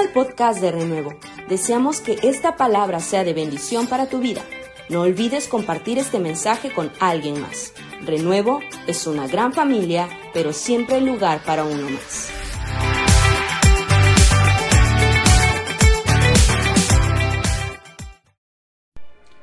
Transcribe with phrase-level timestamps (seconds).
[0.00, 1.12] al podcast de Renuevo.
[1.48, 4.40] Deseamos que esta palabra sea de bendición para tu vida.
[4.88, 7.74] No olvides compartir este mensaje con alguien más.
[8.06, 12.32] Renuevo es una gran familia, pero siempre hay lugar para uno más.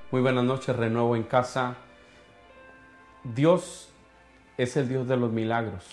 [0.09, 1.75] Muy buenas noches, Renuevo en casa.
[3.23, 3.89] Dios
[4.57, 5.85] es el Dios de los milagros.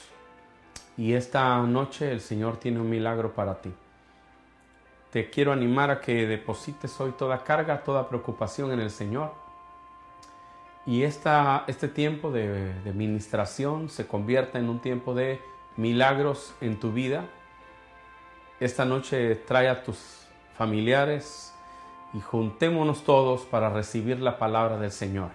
[0.96, 3.70] Y esta noche el Señor tiene un milagro para ti.
[5.14, 9.32] Te quiero animar a que deposites hoy toda carga, toda preocupación en el Señor.
[10.86, 15.41] Y esta, este tiempo de, de ministración se convierta en un tiempo de
[15.77, 17.27] milagros en tu vida.
[18.58, 20.27] Esta noche trae a tus
[20.58, 21.55] familiares
[22.12, 25.30] y juntémonos todos para recibir la palabra del Señor.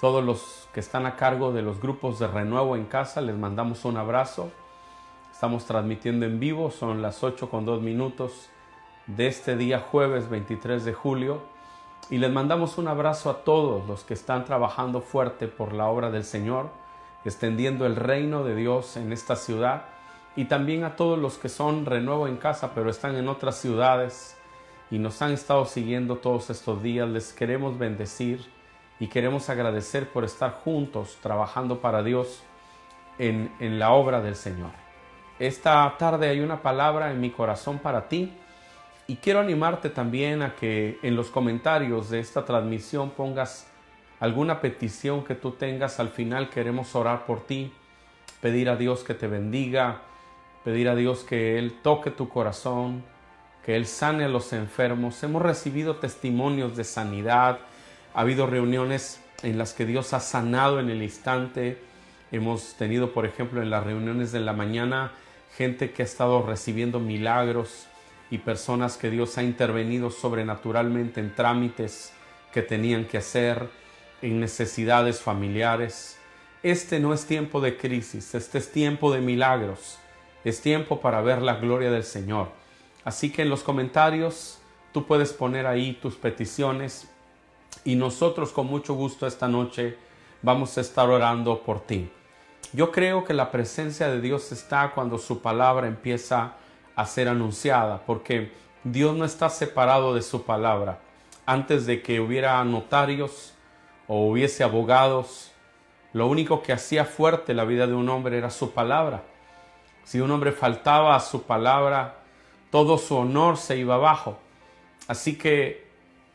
[0.00, 3.84] Todos los que están a cargo de los grupos de renuevo en casa, les mandamos
[3.84, 4.50] un abrazo.
[5.32, 8.50] Estamos transmitiendo en vivo, son las 8 con 2 minutos
[9.06, 11.42] de este día jueves 23 de julio.
[12.10, 16.10] Y les mandamos un abrazo a todos los que están trabajando fuerte por la obra
[16.10, 16.70] del Señor,
[17.24, 19.84] extendiendo el reino de Dios en esta ciudad.
[20.36, 24.36] Y también a todos los que son renuevo en casa, pero están en otras ciudades
[24.90, 27.08] y nos han estado siguiendo todos estos días.
[27.08, 28.46] Les queremos bendecir
[29.00, 32.42] y queremos agradecer por estar juntos trabajando para Dios
[33.18, 34.70] en, en, la obra del Señor.
[35.38, 38.32] Esta tarde hay una palabra en mi corazón para ti
[39.08, 43.68] y quiero animarte también a que en los comentarios de esta transmisión pongas
[44.18, 46.00] alguna petición que tú tengas.
[46.00, 47.72] Al final queremos orar por ti,
[48.40, 50.02] pedir a Dios que te bendiga,
[50.64, 53.04] pedir a Dios que Él toque tu corazón,
[53.64, 55.22] que Él sane a los enfermos.
[55.22, 57.60] Hemos recibido testimonios de sanidad,
[58.12, 61.78] ha habido reuniones en las que Dios ha sanado en el instante.
[62.32, 65.12] Hemos tenido, por ejemplo, en las reuniones de la mañana,
[65.56, 67.86] gente que ha estado recibiendo milagros
[68.30, 72.12] y personas que Dios ha intervenido sobrenaturalmente en trámites
[72.52, 73.68] que tenían que hacer,
[74.22, 76.18] en necesidades familiares.
[76.62, 79.98] Este no es tiempo de crisis, este es tiempo de milagros,
[80.44, 82.48] es tiempo para ver la gloria del Señor.
[83.04, 84.58] Así que en los comentarios
[84.92, 87.08] tú puedes poner ahí tus peticiones
[87.84, 89.96] y nosotros con mucho gusto esta noche
[90.42, 92.10] vamos a estar orando por ti.
[92.72, 96.56] Yo creo que la presencia de Dios está cuando su palabra empieza
[96.96, 98.52] a ser anunciada, porque
[98.82, 100.98] Dios no está separado de su palabra.
[101.44, 103.54] Antes de que hubiera notarios
[104.08, 105.52] o hubiese abogados,
[106.12, 109.22] lo único que hacía fuerte la vida de un hombre era su palabra.
[110.04, 112.16] Si un hombre faltaba a su palabra,
[112.70, 114.38] todo su honor se iba abajo.
[115.06, 115.86] Así que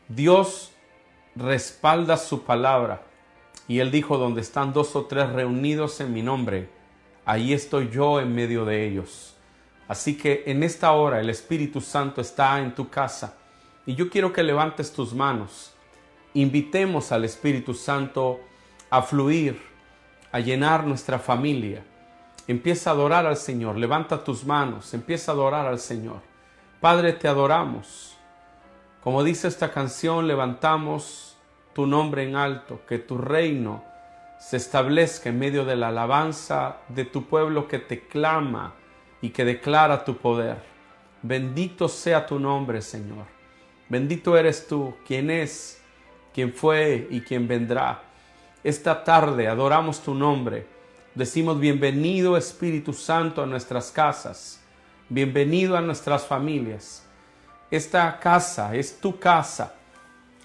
[0.08, 0.72] Dios
[1.34, 3.02] respalda su palabra.
[3.66, 6.68] Y él dijo, donde están dos o tres reunidos en mi nombre,
[7.24, 9.36] ahí estoy yo en medio de ellos.
[9.88, 13.34] Así que en esta hora el Espíritu Santo está en tu casa.
[13.84, 15.74] Y yo quiero que levantes tus manos.
[16.34, 18.40] Invitemos al Espíritu Santo
[18.90, 19.60] a fluir,
[20.30, 21.84] a llenar nuestra familia.
[22.46, 23.76] Empieza a adorar al Señor.
[23.76, 24.94] Levanta tus manos.
[24.94, 26.20] Empieza a adorar al Señor.
[26.80, 28.16] Padre, te adoramos.
[29.02, 31.36] Como dice esta canción, levantamos
[31.74, 33.84] tu nombre en alto, que tu reino
[34.38, 38.74] se establezca en medio de la alabanza de tu pueblo que te clama
[39.22, 40.58] y que declara tu poder.
[41.22, 43.24] Bendito sea tu nombre, Señor.
[43.88, 45.80] Bendito eres tú, quien es,
[46.34, 48.02] quien fue y quien vendrá.
[48.64, 50.66] Esta tarde adoramos tu nombre.
[51.14, 54.60] Decimos bienvenido Espíritu Santo a nuestras casas.
[55.08, 57.06] Bienvenido a nuestras familias.
[57.70, 59.74] Esta casa es tu casa,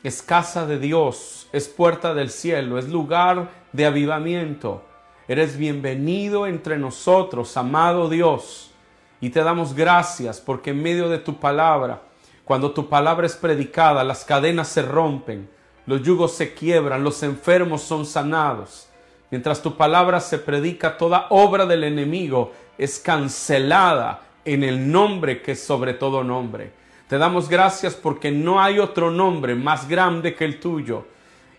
[0.03, 4.85] es casa de Dios, es puerta del cielo, es lugar de avivamiento.
[5.29, 8.71] Eres bienvenido entre nosotros, amado Dios,
[9.19, 12.01] y te damos gracias porque en medio de tu palabra,
[12.45, 15.49] cuando tu palabra es predicada, las cadenas se rompen,
[15.85, 18.87] los yugos se quiebran, los enfermos son sanados.
[19.29, 25.51] Mientras tu palabra se predica, toda obra del enemigo es cancelada en el nombre que
[25.51, 26.71] es sobre todo nombre.
[27.09, 31.05] Te damos gracias porque no hay otro nombre más grande que el tuyo.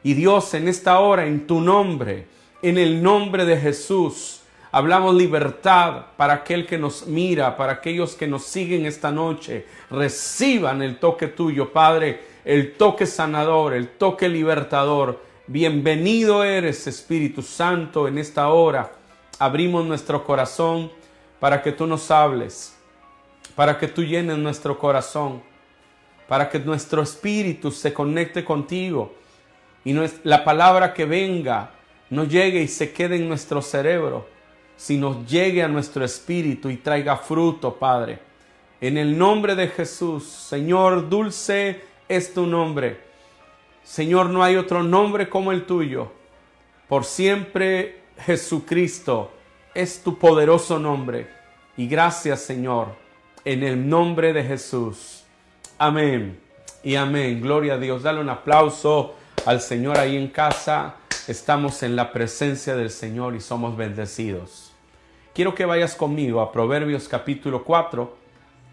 [0.03, 4.41] Y Dios, en esta hora, en tu nombre, en el nombre de Jesús,
[4.73, 9.67] hablamos libertad para aquel que nos mira, para aquellos que nos siguen esta noche.
[9.91, 15.23] Reciban el toque tuyo, Padre, el toque sanador, el toque libertador.
[15.47, 18.93] Bienvenido eres, Espíritu Santo, en esta hora.
[19.39, 20.91] Abrimos nuestro corazón
[21.41, 22.79] para que tú nos hables
[23.59, 25.43] para que tú llenes nuestro corazón,
[26.29, 29.17] para que nuestro espíritu se conecte contigo
[29.85, 31.73] y la palabra que venga
[32.11, 34.29] no llegue y se quede en nuestro cerebro,
[34.77, 38.21] sino llegue a nuestro espíritu y traiga fruto, Padre.
[38.81, 43.01] En el nombre de Jesús, Señor, dulce es tu nombre.
[43.83, 46.13] Señor, no hay otro nombre como el tuyo.
[46.89, 49.33] Por siempre Jesucristo
[49.75, 51.29] es tu poderoso nombre.
[51.77, 52.89] Y gracias, Señor,
[53.45, 55.25] en el nombre de Jesús.
[55.77, 56.39] Amén
[56.83, 57.41] y amén.
[57.41, 58.03] Gloria a Dios.
[58.03, 59.15] Dale un aplauso
[59.45, 60.97] al Señor ahí en casa.
[61.29, 64.73] Estamos en la presencia del Señor y somos bendecidos.
[65.35, 68.17] Quiero que vayas conmigo a Proverbios capítulo 4,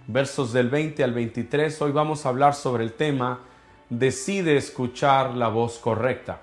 [0.07, 1.81] versos del 20 al 23.
[1.81, 3.41] Hoy vamos a hablar sobre el tema
[3.89, 6.39] Decide escuchar la voz correcta.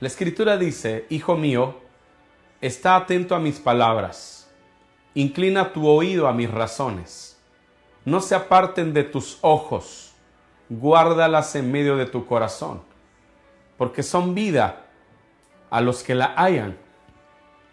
[0.00, 1.76] La escritura dice, Hijo mío,
[2.60, 4.50] está atento a mis palabras,
[5.14, 7.40] inclina tu oído a mis razones,
[8.04, 10.14] no se aparten de tus ojos,
[10.68, 12.82] guárdalas en medio de tu corazón,
[13.78, 14.82] porque son vida
[15.76, 16.74] a los que la hayan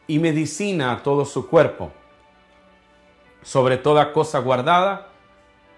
[0.08, 1.90] y medicina a todo su cuerpo.
[3.44, 5.08] Sobre toda cosa guardada,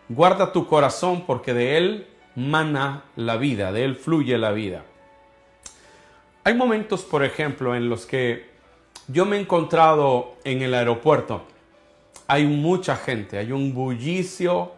[0.10, 4.84] guarda tu corazón porque de él mana la vida, de él fluye la vida.
[6.44, 8.50] Hay momentos, por ejemplo, en los que
[9.08, 11.44] yo me he encontrado en el aeropuerto.
[12.26, 14.72] Hay mucha gente, hay un bullicio,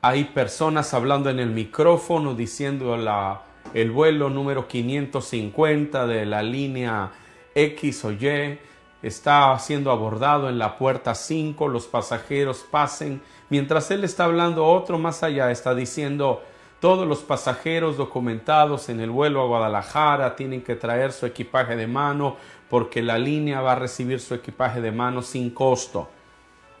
[0.00, 7.12] hay personas hablando en el micrófono diciendo la, el vuelo número 550 de la línea
[7.54, 8.58] X o Y
[9.02, 13.20] está siendo abordado en la puerta 5, los pasajeros pasen.
[13.50, 16.42] Mientras él está hablando, otro más allá está diciendo,
[16.80, 21.86] todos los pasajeros documentados en el vuelo a Guadalajara tienen que traer su equipaje de
[21.86, 22.36] mano
[22.68, 26.08] porque la línea va a recibir su equipaje de mano sin costo.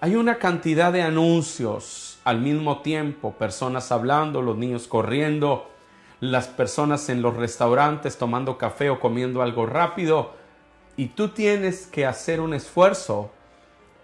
[0.00, 5.70] Hay una cantidad de anuncios al mismo tiempo, personas hablando, los niños corriendo,
[6.30, 10.32] las personas en los restaurantes tomando café o comiendo algo rápido.
[10.96, 13.30] Y tú tienes que hacer un esfuerzo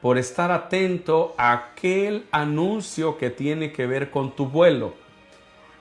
[0.02, 4.94] por estar atento a aquel anuncio que tiene que ver con tu vuelo.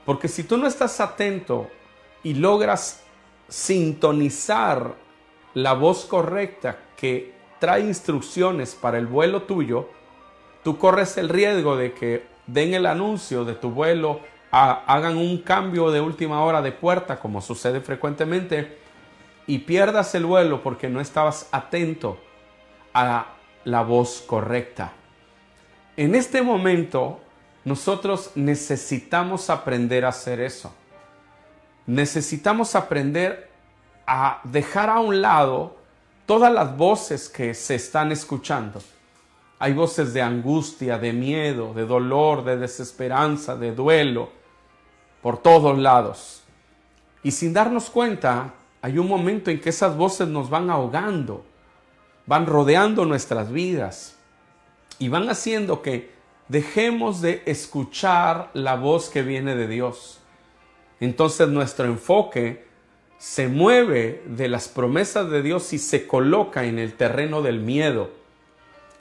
[0.05, 1.67] Porque si tú no estás atento
[2.23, 3.03] y logras
[3.47, 4.95] sintonizar
[5.53, 9.89] la voz correcta que trae instrucciones para el vuelo tuyo,
[10.63, 14.21] tú corres el riesgo de que den el anuncio de tu vuelo,
[14.51, 18.77] hagan un cambio de última hora de puerta, como sucede frecuentemente,
[19.47, 22.19] y pierdas el vuelo porque no estabas atento
[22.93, 23.27] a
[23.63, 24.93] la voz correcta.
[25.97, 27.19] En este momento
[27.65, 30.73] nosotros necesitamos aprender a hacer eso.
[31.85, 33.49] Necesitamos aprender
[34.07, 35.77] a dejar a un lado
[36.25, 38.81] todas las voces que se están escuchando.
[39.59, 44.31] Hay voces de angustia, de miedo, de dolor, de desesperanza, de duelo,
[45.21, 46.43] por todos lados.
[47.23, 51.43] Y sin darnos cuenta, hay un momento en que esas voces nos van ahogando,
[52.25, 54.15] van rodeando nuestras vidas
[54.99, 56.11] y van haciendo que
[56.47, 60.19] dejemos de escuchar la voz que viene de Dios.
[60.99, 62.67] Entonces nuestro enfoque
[63.17, 68.11] se mueve de las promesas de Dios y se coloca en el terreno del miedo.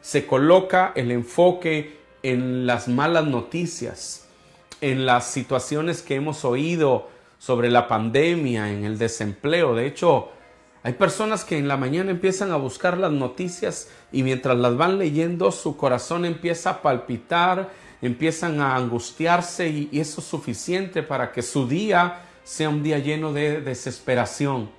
[0.01, 4.28] Se coloca el enfoque en las malas noticias,
[4.81, 7.09] en las situaciones que hemos oído
[7.39, 9.75] sobre la pandemia, en el desempleo.
[9.75, 10.31] De hecho,
[10.83, 14.99] hay personas que en la mañana empiezan a buscar las noticias y mientras las van
[14.99, 17.71] leyendo su corazón empieza a palpitar,
[18.01, 23.33] empiezan a angustiarse y, eso es suficiente para que su día sea un día lleno
[23.33, 24.71] de desesperación.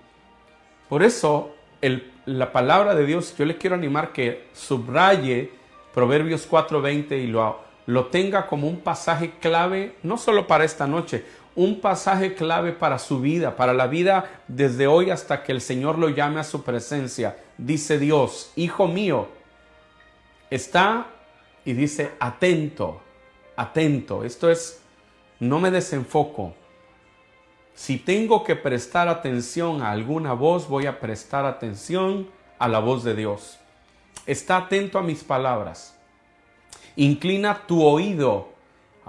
[0.88, 1.54] Por eso
[2.26, 5.52] la palabra de Dios, yo le quiero animar que subraye
[5.94, 11.26] Proverbios 4:20 y lo, lo tenga como un pasaje clave, no solo para esta noche,
[11.56, 15.98] un pasaje clave para su vida, para la vida desde hoy hasta que el Señor
[15.98, 17.38] lo llame a su presencia.
[17.58, 19.30] Dice Dios, Hijo mío,
[20.52, 21.08] está
[21.66, 23.02] y dice atento,
[23.56, 24.24] atento.
[24.24, 24.84] Esto es,
[25.40, 26.54] no me desenfoco.
[27.74, 32.30] Si tengo que prestar atención a alguna voz, voy a prestar atención
[32.60, 33.58] a la voz de Dios.
[34.28, 35.99] Está atento a mis palabras.
[37.00, 38.50] Inclina tu oído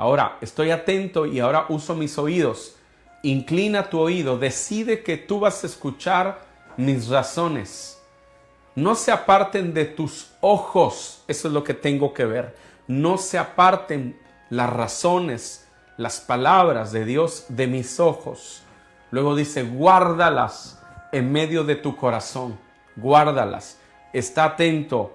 [0.00, 2.74] Ahora estoy atento y ahora uso mis oídos.
[3.22, 6.40] Inclina tu oído, decide que tú vas a escuchar
[6.78, 8.00] mis razones.
[8.74, 12.56] No se aparten de tus ojos, eso es lo que tengo que ver.
[12.86, 14.18] No se aparten
[14.48, 15.68] las razones,
[15.98, 18.62] las palabras de Dios de mis ojos.
[19.10, 20.80] Luego dice, guárdalas
[21.12, 22.58] en medio de tu corazón,
[22.96, 23.78] guárdalas.
[24.14, 25.12] Está atento,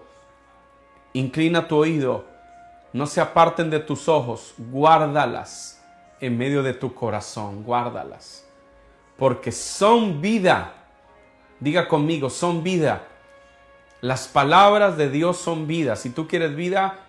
[1.13, 2.34] inclina tu oído,
[2.95, 5.83] no se aparten de tus ojos, guárdalas
[6.19, 8.47] en medio de tu corazón, guárdalas.
[9.17, 10.73] Porque son vida.
[11.59, 13.03] Diga conmigo, son vida.
[14.01, 15.95] Las palabras de Dios son vida.
[15.95, 17.05] Si tú quieres vida,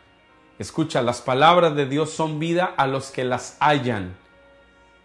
[0.59, 4.17] Escucha, las palabras de Dios son vida a los que las hallan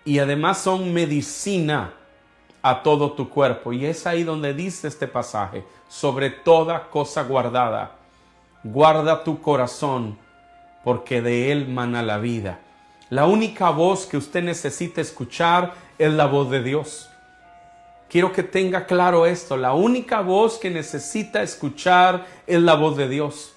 [0.06, 1.94] y además son medicina
[2.62, 3.74] a todo tu cuerpo.
[3.74, 7.98] Y es ahí donde dice este pasaje, sobre toda cosa guardada,
[8.64, 10.18] guarda tu corazón,
[10.84, 12.60] porque de él mana la vida.
[13.10, 17.10] La única voz que usted necesita escuchar es la voz de Dios.
[18.10, 23.08] Quiero que tenga claro esto, la única voz que necesita escuchar es la voz de
[23.08, 23.54] Dios.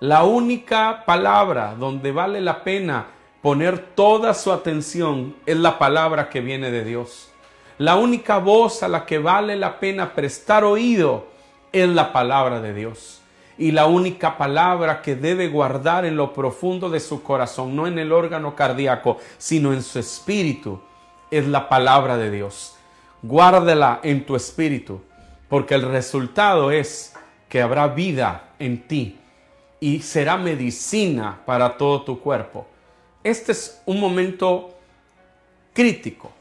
[0.00, 3.06] La única palabra donde vale la pena
[3.40, 7.30] poner toda su atención es la palabra que viene de Dios.
[7.78, 11.26] La única voz a la que vale la pena prestar oído
[11.72, 13.21] es la palabra de Dios.
[13.62, 17.96] Y la única palabra que debe guardar en lo profundo de su corazón, no en
[17.96, 20.80] el órgano cardíaco, sino en su espíritu,
[21.30, 22.74] es la palabra de Dios.
[23.22, 25.00] Guárdela en tu espíritu,
[25.48, 27.14] porque el resultado es
[27.48, 29.20] que habrá vida en ti
[29.78, 32.66] y será medicina para todo tu cuerpo.
[33.22, 34.76] Este es un momento
[35.72, 36.32] crítico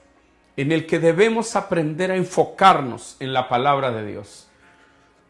[0.57, 4.47] en el que debemos aprender a enfocarnos en la palabra de Dios.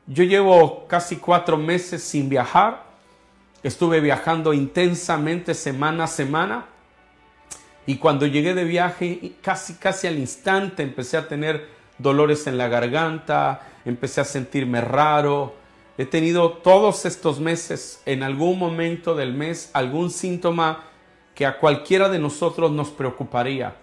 [0.07, 2.83] Yo llevo casi cuatro meses sin viajar.
[3.63, 6.65] Estuve viajando intensamente semana a semana.
[7.85, 11.67] Y cuando llegué de viaje, casi, casi al instante empecé a tener
[11.97, 15.55] dolores en la garganta, empecé a sentirme raro.
[15.97, 20.83] He tenido todos estos meses, en algún momento del mes, algún síntoma
[21.35, 23.75] que a cualquiera de nosotros nos preocuparía.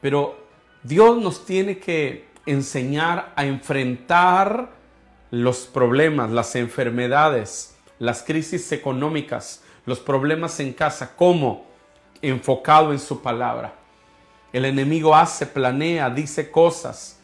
[0.00, 0.38] Pero
[0.82, 4.75] Dios nos tiene que enseñar a enfrentar
[5.30, 11.66] los problemas, las enfermedades, las crisis económicas, los problemas en casa, ¿cómo?
[12.22, 13.74] Enfocado en su palabra.
[14.52, 17.20] El enemigo hace, planea, dice cosas.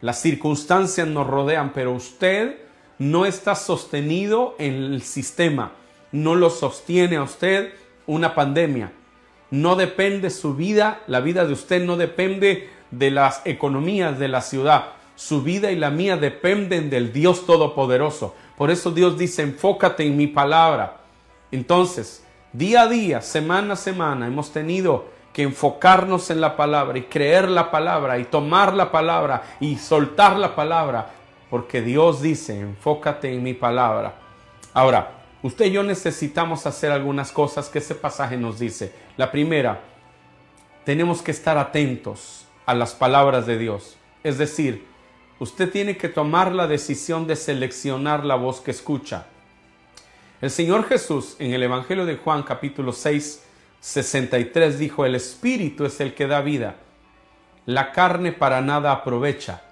[0.00, 2.58] Las circunstancias nos rodean, pero usted
[2.98, 5.72] no está sostenido en el sistema.
[6.12, 7.72] No lo sostiene a usted
[8.06, 8.92] una pandemia.
[9.50, 14.40] No depende su vida, la vida de usted no depende de las economías de la
[14.40, 14.92] ciudad.
[15.20, 18.34] Su vida y la mía dependen del Dios Todopoderoso.
[18.56, 20.96] Por eso Dios dice, enfócate en mi palabra.
[21.52, 22.24] Entonces,
[22.54, 27.50] día a día, semana a semana, hemos tenido que enfocarnos en la palabra y creer
[27.50, 31.10] la palabra y tomar la palabra y soltar la palabra,
[31.50, 34.14] porque Dios dice, enfócate en mi palabra.
[34.72, 38.92] Ahora, Usted y yo necesitamos hacer algunas cosas que ese pasaje nos dice.
[39.16, 39.80] La primera,
[40.84, 43.96] tenemos que estar atentos a las palabras de Dios.
[44.22, 44.89] Es decir,
[45.40, 49.26] usted tiene que tomar la decisión de seleccionar la voz que escucha.
[50.40, 53.42] El Señor Jesús en el Evangelio de Juan capítulo 6,
[53.80, 56.76] 63 dijo, el Espíritu es el que da vida,
[57.66, 59.62] la carne para nada aprovecha.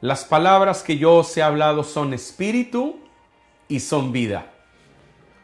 [0.00, 2.98] Las palabras que yo os he hablado son espíritu
[3.68, 4.46] y son vida.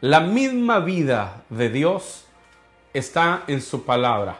[0.01, 2.25] La misma vida de Dios
[2.93, 4.39] está en su palabra.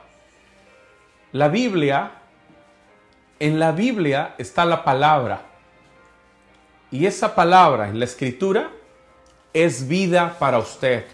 [1.31, 2.18] La Biblia,
[3.39, 5.41] en la Biblia está la palabra.
[6.91, 8.71] Y esa palabra en la escritura
[9.53, 11.05] es vida para usted.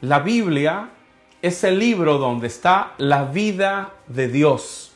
[0.00, 0.90] La Biblia
[1.42, 4.92] es el libro donde está la vida de Dios.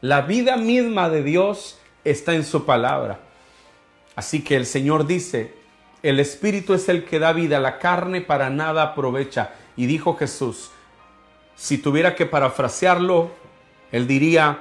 [0.00, 3.20] La vida misma de Dios está en su palabra.
[4.16, 5.54] Así que el Señor dice,
[6.02, 9.52] el Espíritu es el que da vida, la carne para nada aprovecha.
[9.76, 10.70] Y dijo Jesús,
[11.56, 13.30] si tuviera que parafrasearlo,
[13.90, 14.58] él diría,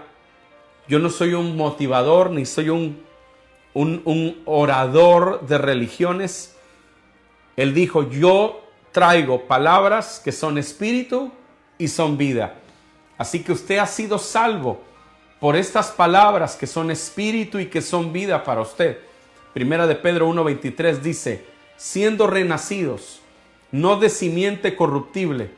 [0.88, 3.02] yo no soy un motivador ni soy un,
[3.74, 6.56] un, orador de religiones.
[7.56, 11.32] Él dijo, yo traigo palabras que son espíritu
[11.78, 12.56] y son vida.
[13.18, 14.82] Así que usted ha sido salvo
[15.40, 19.00] por estas palabras que son espíritu y que son vida para usted.
[19.54, 21.46] Primera de Pedro 1.23 dice,
[21.78, 23.20] siendo renacidos,
[23.72, 25.52] no de simiente corruptible,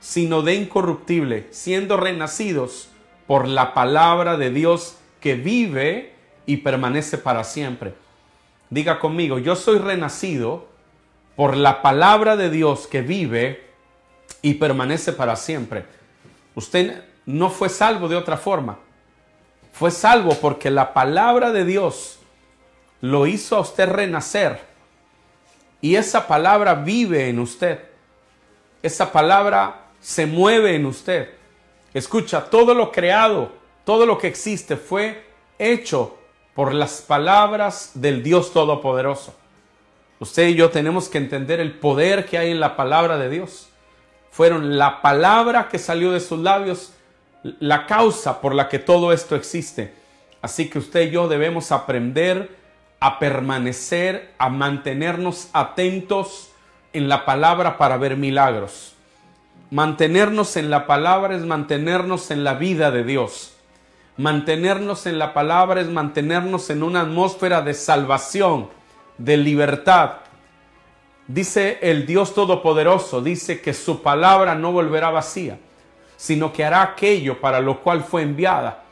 [0.00, 2.90] sino de incorruptible, siendo renacidos
[3.28, 6.14] por la palabra de Dios que vive
[6.46, 7.92] y permanece para siempre.
[8.70, 10.66] Diga conmigo, yo soy renacido
[11.36, 13.68] por la palabra de Dios que vive
[14.40, 15.84] y permanece para siempre.
[16.54, 18.78] Usted no fue salvo de otra forma.
[19.74, 22.18] Fue salvo porque la palabra de Dios
[23.02, 24.58] lo hizo a usted renacer.
[25.82, 27.78] Y esa palabra vive en usted.
[28.82, 31.37] Esa palabra se mueve en usted.
[31.94, 33.52] Escucha, todo lo creado,
[33.84, 35.24] todo lo que existe fue
[35.58, 36.18] hecho
[36.54, 39.34] por las palabras del Dios Todopoderoso.
[40.20, 43.68] Usted y yo tenemos que entender el poder que hay en la palabra de Dios.
[44.30, 46.92] Fueron la palabra que salió de sus labios
[47.42, 49.94] la causa por la que todo esto existe.
[50.42, 52.56] Así que usted y yo debemos aprender
[53.00, 56.50] a permanecer, a mantenernos atentos
[56.92, 58.94] en la palabra para ver milagros.
[59.70, 63.52] Mantenernos en la palabra es mantenernos en la vida de Dios.
[64.16, 68.70] Mantenernos en la palabra es mantenernos en una atmósfera de salvación,
[69.18, 70.12] de libertad.
[71.26, 75.58] Dice el Dios Todopoderoso, dice que su palabra no volverá vacía,
[76.16, 78.84] sino que hará aquello para lo cual fue enviada.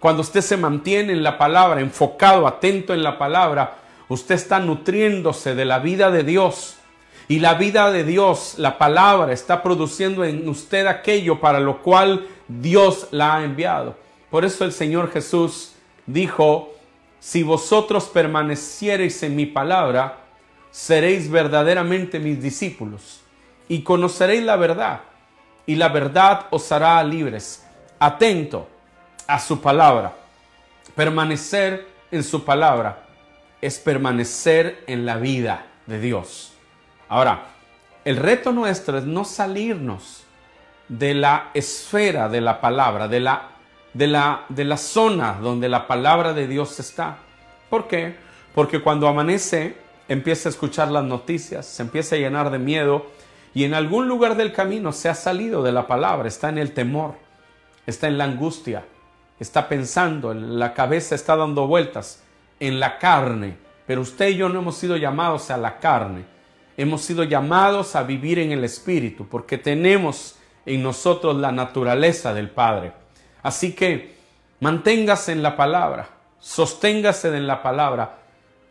[0.00, 3.76] Cuando usted se mantiene en la palabra, enfocado, atento en la palabra,
[4.08, 6.78] usted está nutriéndose de la vida de Dios
[7.28, 12.26] y la vida de Dios, la palabra, está produciendo en usted aquello para lo cual
[12.48, 13.96] Dios la ha enviado.
[14.30, 15.72] Por eso el Señor Jesús
[16.06, 16.74] dijo,
[17.20, 20.18] si vosotros permaneciereis en mi palabra,
[20.70, 23.20] seréis verdaderamente mis discípulos
[23.68, 25.00] y conoceréis la verdad
[25.66, 27.64] y la verdad os hará libres.
[27.98, 28.68] Atento
[29.26, 30.12] a su palabra.
[30.94, 33.06] Permanecer en su palabra
[33.60, 36.53] es permanecer en la vida de Dios.
[37.08, 37.46] Ahora,
[38.04, 40.24] el reto nuestro es no salirnos
[40.88, 43.50] de la esfera de la palabra, de la,
[43.92, 47.16] de la, de la zona donde la palabra de Dios está.
[47.70, 48.16] ¿Por qué?
[48.54, 49.76] Porque cuando amanece
[50.08, 53.06] empieza a escuchar las noticias, se empieza a llenar de miedo
[53.54, 56.72] y en algún lugar del camino se ha salido de la palabra, está en el
[56.72, 57.14] temor,
[57.86, 58.84] está en la angustia,
[59.38, 62.22] está pensando, la cabeza está dando vueltas
[62.60, 63.56] en la carne.
[63.86, 66.24] Pero usted y yo no hemos sido llamados a la carne,
[66.76, 72.50] hemos sido llamados a vivir en el Espíritu, porque tenemos en nosotros la naturaleza del
[72.50, 72.92] Padre.
[73.42, 74.14] Así que
[74.60, 76.08] manténgase en la palabra,
[76.40, 78.18] sosténgase en la palabra.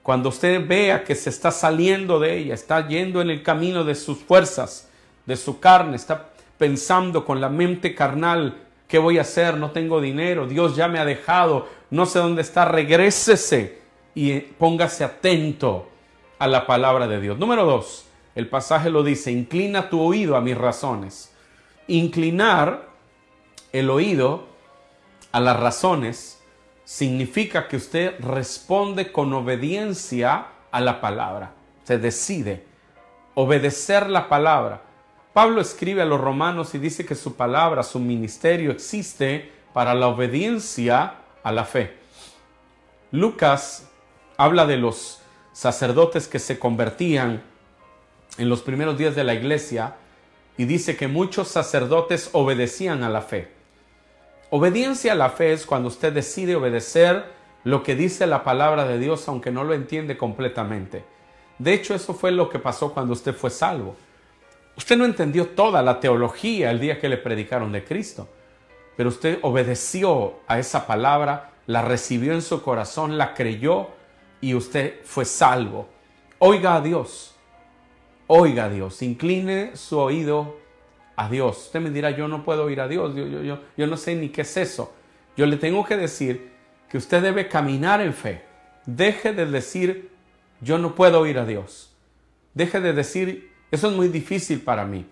[0.02, 3.96] Cuando usted vea que se está saliendo de ella, está yendo en el camino de
[3.96, 4.90] sus fuerzas,
[5.26, 8.58] de su carne, está pensando con la mente carnal,
[8.88, 9.56] ¿qué voy a hacer?
[9.58, 13.80] No tengo dinero, Dios ya me ha dejado, no sé dónde está, regrésese
[14.14, 15.90] y póngase atento
[16.44, 17.40] a la palabra de Dios.
[17.40, 18.04] Número dos,
[18.36, 21.34] el pasaje lo dice, inclina tu oído a mis razones.
[21.88, 22.90] Inclinar
[23.72, 24.48] el oído
[25.32, 26.44] a las razones
[26.84, 31.54] significa que usted responde con obediencia a la palabra.
[31.86, 32.66] Se decide
[33.36, 34.82] obedecer la palabra.
[35.32, 40.10] Pablo escribe a los romanos y dice que su palabra, su ministerio existe para la
[40.10, 41.96] obediencia a la fe.
[43.12, 43.90] Lucas
[44.36, 45.23] habla de los
[45.54, 47.44] sacerdotes que se convertían
[48.38, 49.96] en los primeros días de la iglesia
[50.58, 53.50] y dice que muchos sacerdotes obedecían a la fe.
[54.50, 57.26] Obediencia a la fe es cuando usted decide obedecer
[57.64, 61.04] lo que dice la palabra de Dios aunque no lo entiende completamente.
[61.60, 63.96] De hecho, eso fue lo que pasó cuando usted fue salvo.
[64.76, 68.28] Usted no entendió toda la teología el día que le predicaron de Cristo,
[68.98, 73.90] pero usted obedeció a esa palabra, la recibió en su corazón, la creyó
[74.44, 75.88] y usted fue salvo.
[76.38, 77.34] Oiga a Dios,
[78.28, 80.58] oiga a Dios, incline su oído
[81.16, 81.68] a Dios.
[81.68, 84.16] Usted me dirá, yo no puedo oír a Dios, yo, yo, yo, yo no sé
[84.16, 84.94] ni qué es eso.
[85.38, 86.52] Yo le tengo que decir
[86.90, 88.44] que usted debe caminar en fe.
[88.86, 90.12] Deje de decir,
[90.60, 91.94] yo no puedo oír a Dios.
[92.54, 95.06] Deje de decir, eso es muy difícil para mí.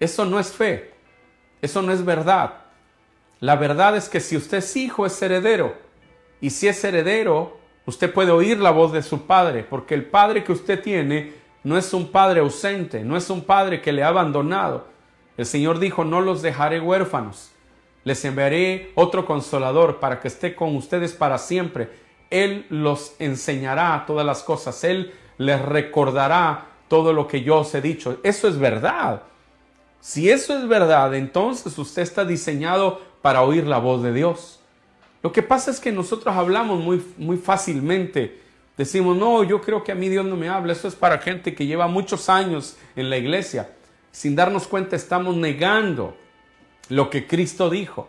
[0.00, 0.94] Eso no es fe.
[1.60, 2.54] Eso no es verdad.
[3.38, 5.76] La verdad es que si usted es hijo, es heredero.
[6.40, 10.44] Y si es heredero, Usted puede oír la voz de su padre, porque el padre
[10.44, 11.32] que usted tiene
[11.64, 14.86] no es un padre ausente, no es un padre que le ha abandonado.
[15.36, 17.50] El Señor dijo, no los dejaré huérfanos,
[18.04, 21.90] les enviaré otro consolador para que esté con ustedes para siempre.
[22.30, 27.80] Él los enseñará todas las cosas, Él les recordará todo lo que yo os he
[27.80, 28.18] dicho.
[28.22, 29.22] Eso es verdad.
[30.00, 34.59] Si eso es verdad, entonces usted está diseñado para oír la voz de Dios.
[35.22, 38.40] Lo que pasa es que nosotros hablamos muy, muy fácilmente.
[38.76, 40.72] Decimos, no, yo creo que a mí Dios no me habla.
[40.72, 43.70] Eso es para gente que lleva muchos años en la iglesia.
[44.10, 46.16] Sin darnos cuenta estamos negando
[46.88, 48.08] lo que Cristo dijo.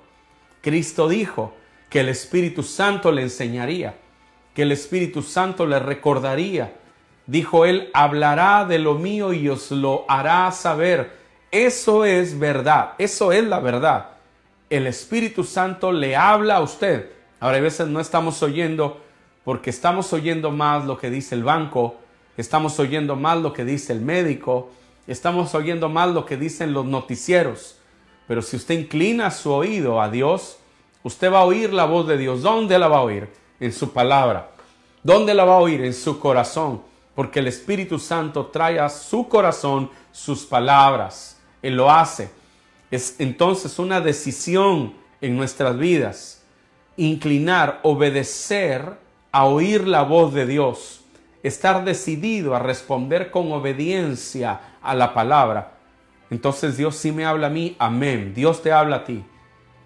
[0.62, 1.54] Cristo dijo
[1.89, 3.95] que el Espíritu Santo le enseñaría,
[4.54, 6.76] que el Espíritu Santo le recordaría.
[7.28, 11.19] Dijo él, hablará de lo mío y os lo hará saber.
[11.52, 14.11] Eso es verdad, eso es la verdad
[14.71, 17.12] el Espíritu Santo le habla a usted.
[17.41, 19.01] Ahora, a veces no estamos oyendo
[19.43, 21.97] porque estamos oyendo más lo que dice el banco,
[22.38, 24.69] estamos oyendo más lo que dice el médico,
[25.07, 27.79] estamos oyendo más lo que dicen los noticieros.
[28.27, 30.57] Pero si usted inclina su oído a Dios,
[31.03, 32.41] usted va a oír la voz de Dios.
[32.41, 33.29] ¿Dónde la va a oír?
[33.60, 34.51] En su palabra.
[35.03, 35.84] ¿Dónde la va a oír?
[35.84, 36.81] En su corazón.
[37.13, 41.41] Porque el Espíritu Santo trae a su corazón sus palabras.
[41.62, 42.31] Él lo hace.
[42.91, 46.43] Es entonces una decisión en nuestras vidas.
[46.97, 48.97] Inclinar, obedecer
[49.32, 50.97] a oír la voz de Dios.
[51.43, 55.71] estar decidido a responder con obediencia a la palabra,
[56.32, 58.34] entonces Dios sí me habla a mí, amén.
[58.34, 59.23] Dios te habla a ti.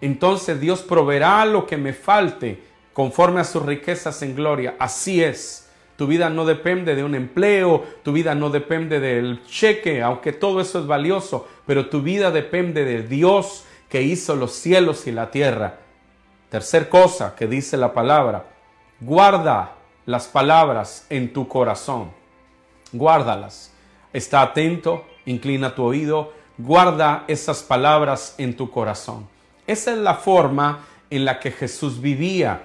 [0.00, 4.76] Entonces Dios proveerá lo que me falte conforme a sus riquezas en gloria.
[4.78, 5.65] Así es.
[5.96, 10.60] Tu vida no depende de un empleo, tu vida no depende del cheque, aunque todo
[10.60, 15.30] eso es valioso, pero tu vida depende de Dios que hizo los cielos y la
[15.30, 15.78] tierra.
[16.50, 18.46] Tercer cosa que dice la palabra,
[19.00, 19.72] guarda
[20.04, 22.10] las palabras en tu corazón.
[22.92, 23.72] Guárdalas.
[24.12, 29.28] Está atento, inclina tu oído, guarda esas palabras en tu corazón.
[29.66, 32.62] Esa es la forma en la que Jesús vivía.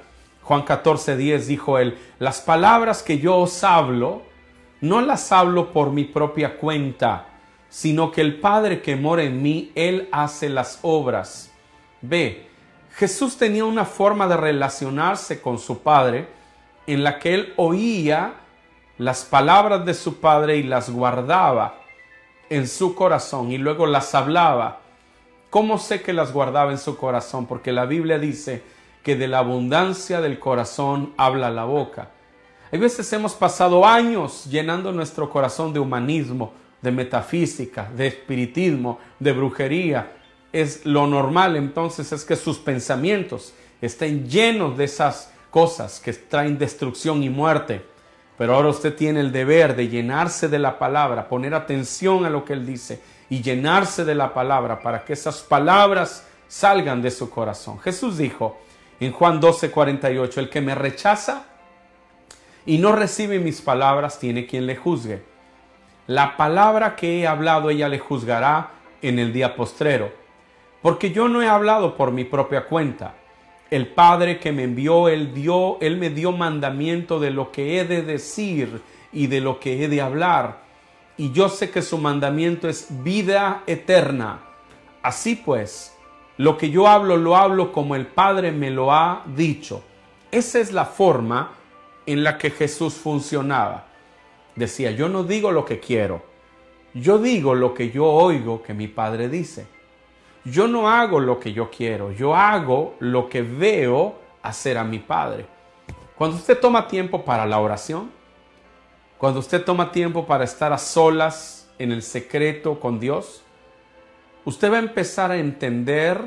[0.51, 4.23] Juan 14, 10 dijo él, las palabras que yo os hablo,
[4.81, 7.27] no las hablo por mi propia cuenta,
[7.69, 11.53] sino que el Padre que mora en mí, Él hace las obras.
[12.01, 12.47] Ve,
[12.97, 16.27] Jesús tenía una forma de relacionarse con su Padre
[16.85, 18.33] en la que Él oía
[18.97, 21.75] las palabras de su Padre y las guardaba
[22.49, 24.81] en su corazón y luego las hablaba.
[25.49, 27.45] ¿Cómo sé que las guardaba en su corazón?
[27.45, 32.09] Porque la Biblia dice que de la abundancia del corazón habla la boca.
[32.71, 39.33] Hay veces hemos pasado años llenando nuestro corazón de humanismo, de metafísica, de espiritismo, de
[39.33, 40.13] brujería.
[40.53, 46.57] Es lo normal entonces es que sus pensamientos estén llenos de esas cosas que traen
[46.57, 47.85] destrucción y muerte.
[48.37, 52.45] Pero ahora usted tiene el deber de llenarse de la palabra, poner atención a lo
[52.45, 57.29] que él dice y llenarse de la palabra para que esas palabras salgan de su
[57.29, 57.79] corazón.
[57.79, 58.57] Jesús dijo,
[59.01, 61.47] en Juan 12, 48, el que me rechaza
[62.67, 65.23] y no recibe mis palabras tiene quien le juzgue.
[66.05, 68.69] La palabra que he hablado ella le juzgará
[69.01, 70.11] en el día postrero,
[70.83, 73.15] porque yo no he hablado por mi propia cuenta.
[73.71, 77.85] El Padre que me envió, él dio, él me dio mandamiento de lo que he
[77.85, 80.59] de decir y de lo que he de hablar.
[81.17, 84.41] Y yo sé que su mandamiento es vida eterna.
[85.01, 85.97] Así pues,
[86.37, 89.83] lo que yo hablo lo hablo como el Padre me lo ha dicho.
[90.31, 91.51] Esa es la forma
[92.05, 93.85] en la que Jesús funcionaba.
[94.55, 96.23] Decía, yo no digo lo que quiero,
[96.93, 99.65] yo digo lo que yo oigo que mi Padre dice.
[100.43, 104.99] Yo no hago lo que yo quiero, yo hago lo que veo hacer a mi
[104.99, 105.45] Padre.
[106.17, 108.11] Cuando usted toma tiempo para la oración,
[109.17, 113.40] cuando usted toma tiempo para estar a solas en el secreto con Dios,
[114.45, 116.21] usted va a empezar a entender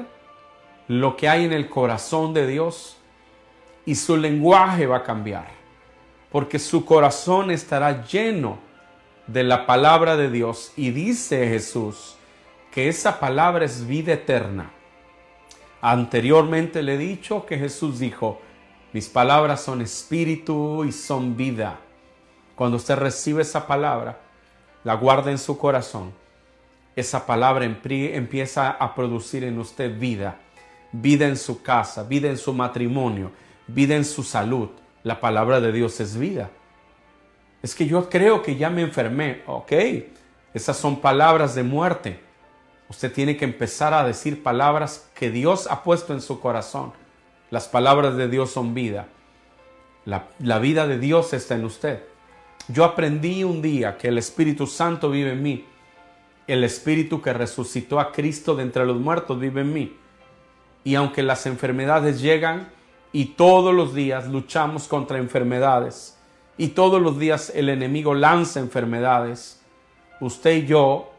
[0.88, 2.96] lo que hay en el corazón de Dios
[3.86, 5.48] y su lenguaje va a cambiar,
[6.30, 8.58] porque su corazón estará lleno
[9.26, 12.16] de la palabra de Dios y dice Jesús
[12.70, 14.70] que esa palabra es vida eterna.
[15.80, 18.40] Anteriormente le he dicho que Jesús dijo,
[18.92, 21.78] mis palabras son espíritu y son vida.
[22.54, 24.18] Cuando usted recibe esa palabra,
[24.82, 26.12] la guarda en su corazón
[26.96, 30.38] esa palabra empieza a producir en usted vida,
[30.92, 33.32] vida en su casa, vida en su matrimonio,
[33.66, 34.68] vida en su salud.
[35.02, 36.50] La palabra de Dios es vida.
[37.62, 39.42] Es que yo creo que ya me enfermé.
[39.46, 39.72] Ok,
[40.54, 42.20] esas son palabras de muerte.
[42.88, 46.92] Usted tiene que empezar a decir palabras que Dios ha puesto en su corazón.
[47.50, 49.08] Las palabras de Dios son vida.
[50.04, 52.04] La, la vida de Dios está en usted.
[52.68, 55.64] Yo aprendí un día que el Espíritu Santo vive en mí
[56.46, 59.96] el Espíritu que resucitó a Cristo de entre los muertos vive en mí.
[60.84, 62.68] Y aunque las enfermedades llegan
[63.12, 66.18] y todos los días luchamos contra enfermedades
[66.58, 69.62] y todos los días el enemigo lanza enfermedades,
[70.20, 71.10] usted y yo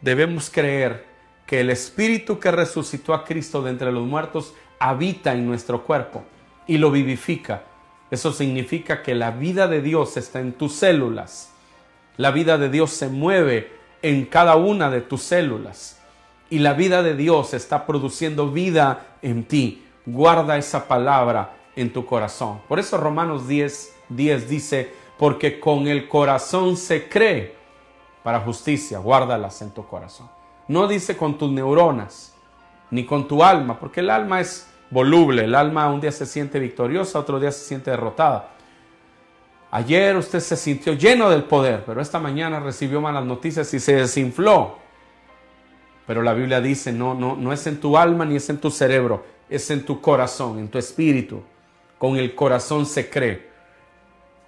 [0.00, 1.06] debemos creer
[1.46, 6.24] que el Espíritu que resucitó a Cristo de entre los muertos habita en nuestro cuerpo
[6.66, 7.62] y lo vivifica.
[8.10, 11.52] Eso significa que la vida de Dios está en tus células.
[12.16, 15.98] La vida de Dios se mueve en cada una de tus células.
[16.50, 19.86] Y la vida de Dios está produciendo vida en ti.
[20.04, 22.60] Guarda esa palabra en tu corazón.
[22.68, 27.54] Por eso Romanos 10, 10 dice, porque con el corazón se cree
[28.22, 30.28] para justicia, guárdalas en tu corazón.
[30.68, 32.34] No dice con tus neuronas,
[32.90, 36.58] ni con tu alma, porque el alma es voluble, el alma un día se siente
[36.58, 38.50] victoriosa, otro día se siente derrotada.
[39.74, 43.94] Ayer usted se sintió lleno del poder, pero esta mañana recibió malas noticias y se
[43.96, 44.76] desinfló.
[46.06, 48.70] Pero la Biblia dice, no, no, no es en tu alma ni es en tu
[48.70, 51.42] cerebro, es en tu corazón, en tu espíritu.
[51.96, 53.48] Con el corazón se cree.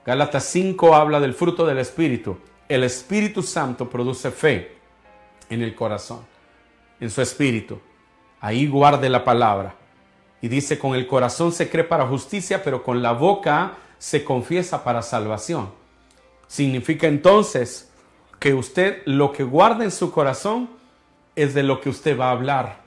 [0.05, 2.37] Gálatas 5 habla del fruto del espíritu.
[2.69, 4.77] El Espíritu Santo produce fe
[5.49, 6.21] en el corazón,
[7.01, 7.81] en su espíritu.
[8.41, 9.75] Ahí guarde la palabra.
[10.43, 14.85] Y dice, con el corazón se cree para justicia, pero con la boca se confiesa
[14.85, 15.71] para salvación.
[16.47, 17.91] Significa entonces
[18.39, 20.69] que usted lo que guarda en su corazón
[21.35, 22.81] es de lo que usted va a hablar.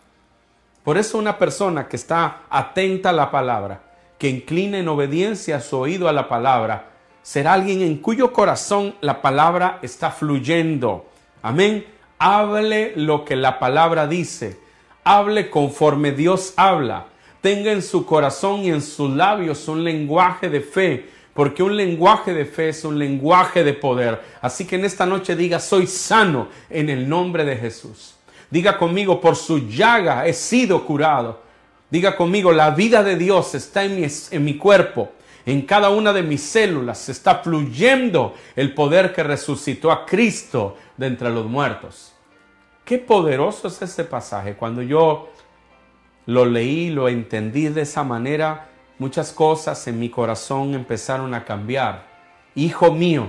[0.83, 3.81] Por eso una persona que está atenta a la palabra,
[4.19, 6.91] que inclina en obediencia su oído a la palabra,
[7.23, 11.07] será alguien en cuyo corazón la palabra está fluyendo.
[11.41, 11.83] Amén.
[12.19, 14.59] Hable lo que la palabra dice.
[15.03, 17.07] Hable conforme Dios habla.
[17.41, 22.33] Tenga en su corazón y en sus labios un lenguaje de fe, porque un lenguaje
[22.33, 24.21] de fe es un lenguaje de poder.
[24.41, 28.15] Así que en esta noche diga, soy sano en el nombre de Jesús.
[28.49, 31.41] Diga conmigo, por su llaga he sido curado.
[31.89, 35.11] Diga conmigo, la vida de Dios está en mi, cuerpo
[35.47, 41.07] en cada una de mis células está fluyendo el poder que resucitó a Cristo de
[41.07, 42.11] entre los muertos.
[42.83, 44.55] Qué poderoso es este pasaje.
[44.55, 45.29] Cuando yo
[46.27, 52.05] lo leí, lo entendí de esa manera, muchas cosas en mi corazón empezaron a cambiar.
[52.53, 53.27] Hijo mío,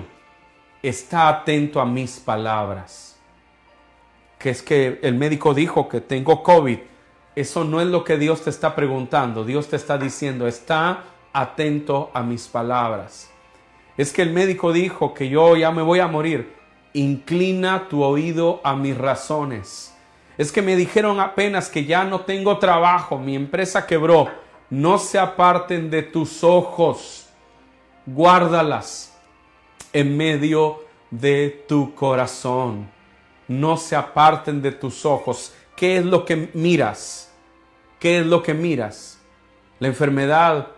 [0.82, 3.16] está atento a mis palabras.
[4.38, 6.78] Que es que el médico dijo que tengo COVID.
[7.36, 9.44] Eso no es lo que Dios te está preguntando.
[9.44, 13.30] Dios te está diciendo, está atento a mis palabras.
[13.96, 16.52] Es que el médico dijo que yo ya me voy a morir.
[16.94, 19.94] Inclina tu oído a mis razones.
[20.38, 24.28] Es que me dijeron apenas que ya no tengo trabajo, mi empresa quebró.
[24.70, 27.26] No se aparten de tus ojos.
[28.06, 29.18] Guárdalas
[29.92, 32.88] en medio de tu corazón.
[33.48, 35.52] No se aparten de tus ojos.
[35.74, 37.32] ¿Qué es lo que miras?
[37.98, 39.18] ¿Qué es lo que miras?
[39.80, 40.68] La enfermedad,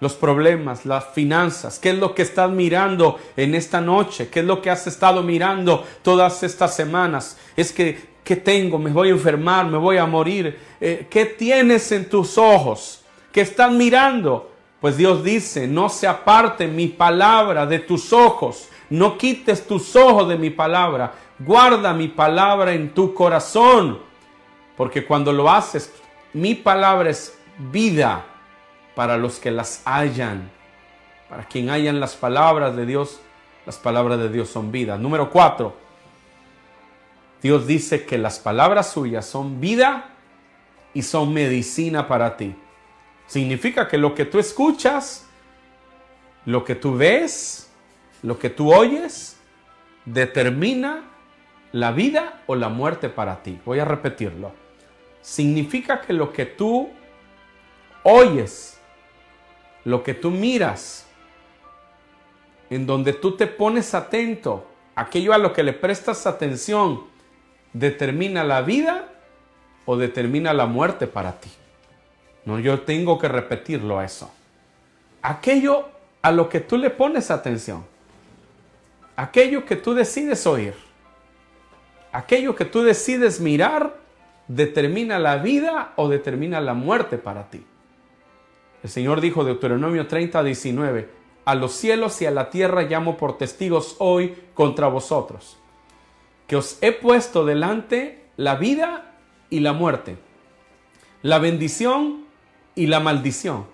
[0.00, 4.46] los problemas, las finanzas, qué es lo que estás mirando en esta noche, qué es
[4.46, 7.38] lo que has estado mirando todas estas semanas.
[7.56, 8.78] Es que, ¿qué tengo?
[8.78, 10.58] Me voy a enfermar, me voy a morir.
[10.80, 13.04] Eh, ¿Qué tienes en tus ojos?
[13.30, 14.50] ¿Qué estás mirando?
[14.80, 20.28] Pues Dios dice, no se aparte mi palabra de tus ojos, no quites tus ojos
[20.28, 23.98] de mi palabra, guarda mi palabra en tu corazón,
[24.76, 25.90] porque cuando lo haces,
[26.34, 27.38] mi palabra es
[27.72, 28.26] vida
[28.94, 30.50] para los que las hallan.
[31.28, 33.20] Para quien hayan las palabras de Dios,
[33.66, 34.98] las palabras de Dios son vida.
[34.98, 35.74] Número cuatro,
[37.44, 40.14] Dios dice que las palabras suyas son vida
[40.94, 42.54] y son medicina para ti.
[43.26, 45.26] Significa que lo que tú escuchas,
[46.46, 47.70] lo que tú ves,
[48.22, 49.36] lo que tú oyes,
[50.06, 51.02] determina
[51.70, 53.60] la vida o la muerte para ti.
[53.66, 54.52] Voy a repetirlo.
[55.20, 56.88] Significa que lo que tú
[58.04, 58.80] oyes,
[59.84, 61.06] lo que tú miras,
[62.70, 67.12] en donde tú te pones atento, aquello a lo que le prestas atención,
[67.74, 69.08] determina la vida
[69.84, 71.50] o determina la muerte para ti.
[72.46, 74.32] No, yo tengo que repetirlo eso.
[75.20, 75.88] Aquello
[76.22, 77.84] a lo que tú le pones atención,
[79.16, 80.74] aquello que tú decides oír,
[82.12, 83.96] aquello que tú decides mirar,
[84.48, 87.64] determina la vida o determina la muerte para ti.
[88.82, 91.08] El Señor dijo Deuteronomio 30, 19,
[91.46, 95.58] a los cielos y a la tierra llamo por testigos hoy contra vosotros,
[96.46, 99.12] que os he puesto delante la vida
[99.50, 100.16] y la muerte,
[101.22, 102.24] la bendición
[102.74, 103.66] y la maldición.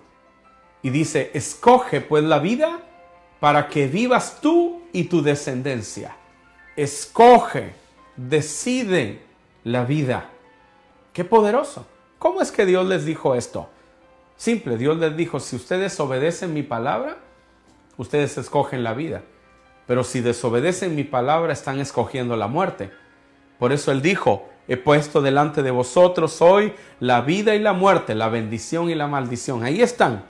[0.83, 2.79] Y dice, escoge pues la vida
[3.39, 6.15] para que vivas tú y tu descendencia.
[6.75, 7.73] Escoge,
[8.15, 9.21] decide
[9.63, 10.29] la vida.
[11.13, 11.85] Qué poderoso.
[12.19, 13.69] ¿Cómo es que Dios les dijo esto?
[14.37, 17.17] Simple, Dios les dijo, si ustedes obedecen mi palabra,
[17.97, 19.23] ustedes escogen la vida.
[19.91, 22.91] Pero si desobedecen mi palabra, están escogiendo la muerte.
[23.59, 28.15] Por eso Él dijo, he puesto delante de vosotros hoy la vida y la muerte,
[28.15, 29.65] la bendición y la maldición.
[29.65, 30.23] Ahí están.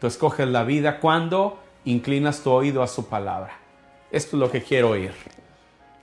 [0.00, 3.58] Tú escoges la vida cuando inclinas tu oído a su palabra.
[4.12, 5.10] Esto es lo que quiero oír.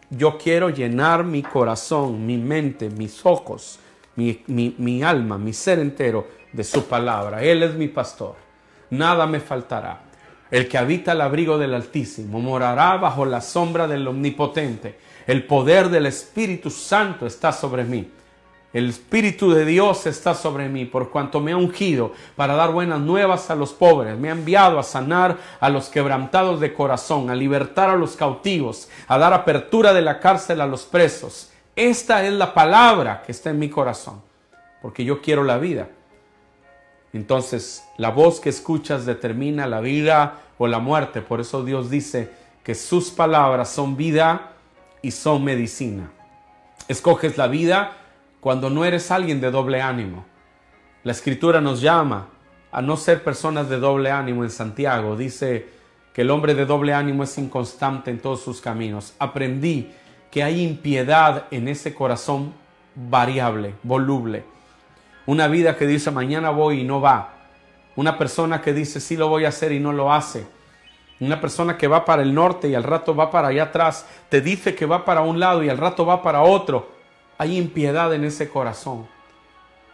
[0.10, 3.80] Yo quiero llenar mi corazón, mi mente, mis ojos,
[4.17, 7.41] mi, mi alma, mi ser entero de su palabra.
[7.41, 8.36] Él es mi pastor.
[8.89, 10.11] Nada me faltará.
[10.51, 14.99] El que habita el abrigo del Altísimo morará bajo la sombra del Omnipotente.
[15.25, 18.11] El poder del Espíritu Santo está sobre mí.
[18.73, 22.99] El Espíritu de Dios está sobre mí por cuanto me ha ungido para dar buenas
[22.99, 24.17] nuevas a los pobres.
[24.17, 28.89] Me ha enviado a sanar a los quebrantados de corazón, a libertar a los cautivos,
[29.07, 31.49] a dar apertura de la cárcel a los presos.
[31.77, 34.21] Esta es la palabra que está en mi corazón,
[34.81, 35.87] porque yo quiero la vida
[37.13, 41.21] entonces, la voz que escuchas determina la vida o la muerte.
[41.21, 42.32] Por eso Dios dice
[42.63, 44.54] que sus palabras son vida
[45.02, 46.12] y son medicina.
[46.88, 47.97] Escoges la vida
[48.39, 50.26] cuando no eres alguien de doble ánimo.
[51.04, 52.28] La escritura nos llama
[52.71, 55.17] a no ser personas de doble ánimo en Santiago.
[55.17, 55.67] Dice
[56.13, 59.13] que el hombre de doble ánimo es inconstante en todos sus caminos.
[59.19, 59.91] Aprendí
[60.30, 62.54] que hay impiedad en ese corazón
[62.95, 64.43] variable, voluble.
[65.25, 67.34] Una vida que dice mañana voy y no va.
[67.95, 70.47] Una persona que dice sí lo voy a hacer y no lo hace.
[71.19, 74.07] Una persona que va para el norte y al rato va para allá atrás.
[74.29, 76.89] Te dice que va para un lado y al rato va para otro.
[77.38, 79.07] Hay impiedad en ese corazón.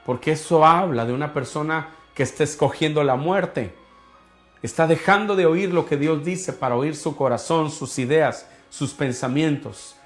[0.05, 3.75] Porque eso habla de una persona que está escogiendo la muerte.
[4.61, 8.93] Está dejando de oír lo que Dios dice para oír su corazón, sus ideas, sus
[8.93, 9.97] pensamientos.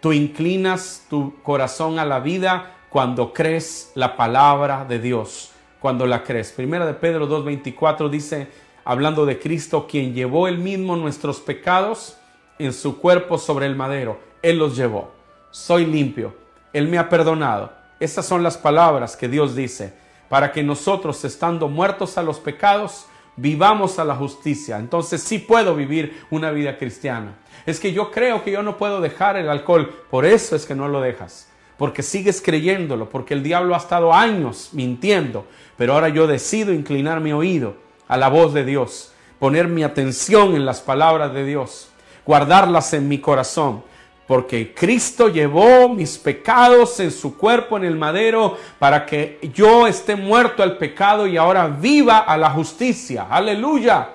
[0.00, 5.50] Tú inclinas tu corazón a la vida cuando crees la palabra de Dios,
[5.80, 6.52] cuando la crees.
[6.52, 8.48] Primera de Pedro 2.24 dice,
[8.84, 12.18] hablando de Cristo, quien llevó él mismo nuestros pecados
[12.58, 14.20] en su cuerpo sobre el madero.
[14.42, 15.10] Él los llevó.
[15.50, 16.36] Soy limpio.
[16.74, 17.72] Él me ha perdonado.
[17.98, 19.94] Esas son las palabras que Dios dice,
[20.28, 24.76] para que nosotros, estando muertos a los pecados, vivamos a la justicia.
[24.76, 27.38] Entonces sí puedo vivir una vida cristiana.
[27.64, 29.88] Es que yo creo que yo no puedo dejar el alcohol.
[30.10, 31.48] Por eso es que no lo dejas.
[31.82, 35.46] Porque sigues creyéndolo, porque el diablo ha estado años mintiendo.
[35.76, 37.74] Pero ahora yo decido inclinar mi oído
[38.06, 41.88] a la voz de Dios, poner mi atención en las palabras de Dios,
[42.24, 43.82] guardarlas en mi corazón
[44.28, 50.14] porque Cristo llevó mis pecados en su cuerpo en el madero para que yo esté
[50.14, 53.26] muerto al pecado y ahora viva a la justicia.
[53.28, 54.08] Aleluya.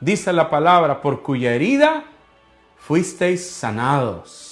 [0.00, 2.04] Dice la palabra, por cuya herida
[2.78, 4.47] fuisteis sanados.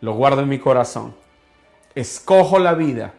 [0.00, 1.14] Lo guardo en mi corazón.
[1.94, 3.14] Escojo la vida.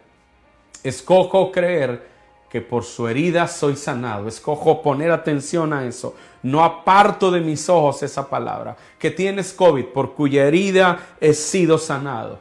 [0.83, 2.07] Escojo creer
[2.49, 4.27] que por su herida soy sanado.
[4.27, 6.15] Escojo poner atención a eso.
[6.41, 8.75] No aparto de mis ojos esa palabra.
[8.97, 12.39] Que tienes COVID, por cuya herida he sido sanado.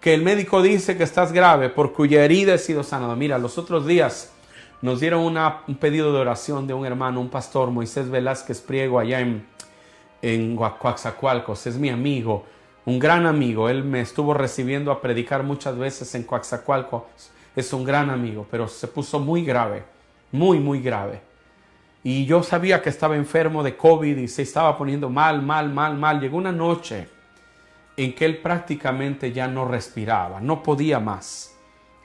[0.00, 3.16] Que el médico dice que estás grave, por cuya herida he sido sanado.
[3.16, 4.32] Mira, los otros días
[4.82, 9.20] nos dieron un pedido de oración de un hermano, un pastor, Moisés Velázquez Priego, allá
[9.20, 9.46] en,
[10.20, 11.66] en Coaxacualcos.
[11.66, 12.44] Es mi amigo,
[12.86, 13.68] un gran amigo.
[13.68, 17.02] Él me estuvo recibiendo a predicar muchas veces en Coaxacualcos
[17.56, 19.82] es un gran amigo, pero se puso muy grave,
[20.30, 21.22] muy, muy grave.
[22.04, 25.96] Y yo sabía que estaba enfermo de COVID y se estaba poniendo mal, mal, mal,
[25.96, 26.20] mal.
[26.20, 27.08] Llegó una noche
[27.96, 31.54] en que él prácticamente ya no respiraba, no podía más.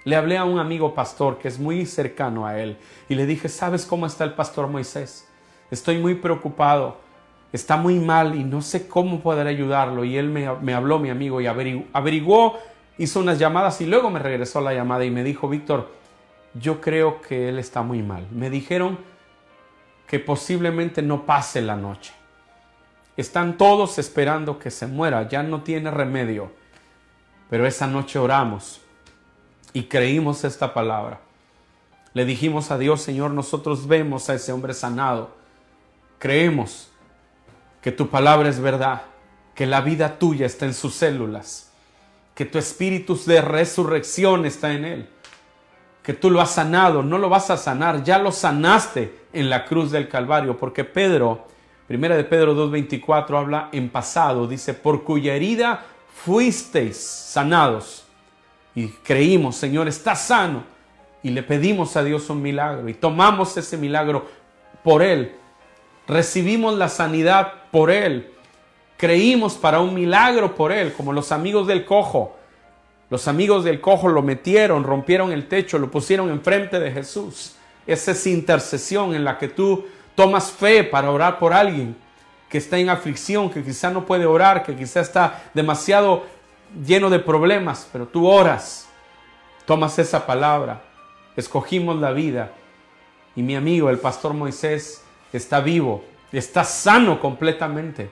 [0.06, 2.78] Le hablé a un amigo pastor que es muy cercano a él
[3.10, 5.28] y le dije, ¿sabes cómo está el pastor Moisés?
[5.70, 6.98] Estoy muy preocupado,
[7.52, 10.04] está muy mal y no sé cómo poder ayudarlo.
[10.04, 12.60] Y él me, habló, mi amigo, y averiguó
[12.98, 15.90] hizo unas llamadas y luego me regresó la llamada y me dijo, Víctor,
[16.54, 18.28] yo creo que él está muy mal.
[18.32, 19.00] Me dijeron
[20.06, 22.14] que posiblemente no pase la noche.
[23.18, 26.52] Están todos esperando que se muera, ya no tiene remedio.
[27.50, 28.82] Pero esa noche oramos
[29.74, 31.22] y creímos esta palabra.
[32.14, 35.32] Le dijimos a Dios, Señor, nosotros vemos a ese hombre sanado.
[36.20, 36.91] Creemos
[37.82, 39.04] que tu palabra es verdad,
[39.56, 41.72] que la vida tuya está en sus células
[42.36, 45.10] que tu espíritu de resurrección está en él,
[46.02, 49.66] que tú lo has sanado, no lo vas a sanar, ya lo sanaste en la
[49.66, 51.46] cruz del Calvario, porque Pedro,
[51.88, 55.86] primera de Pedro 2.24 habla en pasado, dice, por cuya herida
[56.24, 58.06] fuisteis sanados.
[58.74, 60.64] Y creímos, Señor, está sano.
[61.22, 64.26] Y le pedimos a Dios un milagro y tomamos ese milagro
[64.84, 65.36] por Él.
[66.08, 68.32] Recibimos la sanidad por Él
[69.02, 72.38] creímos para un milagro por él, como los amigos del cojo.
[73.10, 77.56] Los amigos del cojo lo metieron, rompieron el techo, lo pusieron enfrente de Jesús.
[77.88, 81.98] Esa es intercesión en la que tú tomas fe para orar por alguien
[82.48, 86.24] que está en aflicción, que quizá no puede orar, que quizá está demasiado
[86.86, 88.88] lleno de problemas, pero tú oras,
[89.66, 90.84] tomas esa palabra,
[91.36, 92.52] escogimos la vida
[93.36, 95.04] y mi amigo, el pastor Moisés,
[95.38, 98.10] está vivo, está sano completamente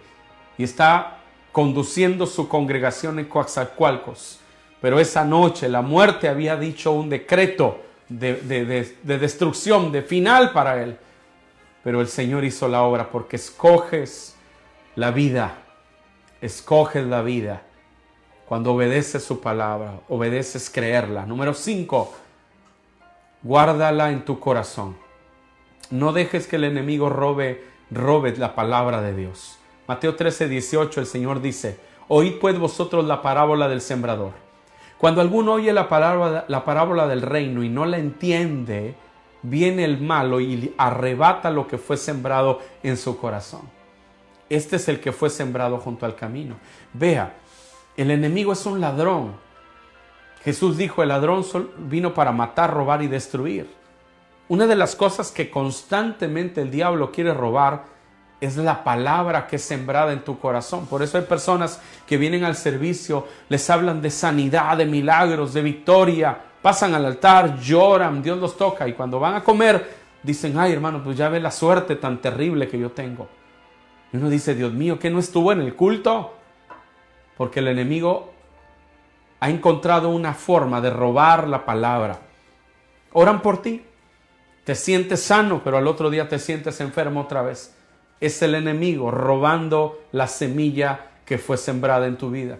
[0.57, 1.19] y está
[1.51, 4.39] conduciendo su congregación en Coaxacualcos.
[4.81, 8.35] Pero esa noche la muerte había dicho un decreto de,
[9.03, 10.97] de, destrucción, de final para él.
[11.83, 14.35] Pero el Señor hizo la obra porque escoges
[14.95, 15.57] la vida,
[16.41, 17.63] escoges la vida.
[18.45, 21.25] Cuando obedeces su palabra, obedeces creerla.
[21.25, 22.13] Número 5,
[23.43, 25.08] guárdala en tu corazón.
[25.91, 29.57] No dejes que el enemigo robe, robe la palabra de Dios.
[29.87, 34.33] Mateo 13, 18, el Señor dice, Oíd pues vosotros la parábola del sembrador.
[34.99, 38.95] Cuando alguno oye la la parábola del reino y no la entiende,
[39.41, 43.61] viene el malo y arrebata lo que fue sembrado en su corazón.
[44.49, 46.55] Este es el que fue sembrado junto al camino.
[46.93, 47.35] Vea,
[47.95, 49.33] el enemigo es un ladrón.
[50.43, 51.45] Jesús dijo, el ladrón
[51.77, 53.78] vino para matar, robar y destruir.
[54.49, 57.83] Una de las cosas que constantemente el diablo quiere robar
[58.41, 60.87] es la palabra que es sembrada en tu corazón.
[60.87, 65.61] Por eso hay personas que vienen al servicio, les hablan de sanidad, de milagros, de
[65.61, 70.73] victoria, pasan al altar, lloran, Dios los toca y cuando van a comer dicen, ay
[70.73, 73.27] hermano, pues ya ve la suerte tan terrible que yo tengo.
[74.11, 76.33] Y uno dice, Dios mío, ¿qué no estuvo en el culto?
[77.37, 78.33] Porque el enemigo
[79.41, 82.19] ha encontrado una forma de robar la palabra.
[83.13, 83.83] Oran por ti,
[84.69, 87.73] te sientes sano, pero al otro día te sientes enfermo otra vez
[88.19, 92.59] es el enemigo robando la semilla que fue sembrada en tu vida.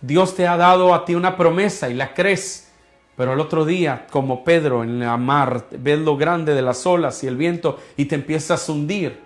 [0.00, 2.72] Dios te ha dado a ti una promesa y la crees,
[3.14, 7.22] pero el otro día, como Pedro en la mar, ves lo grande de las olas
[7.24, 9.20] y el viento y te empiezas a hundir.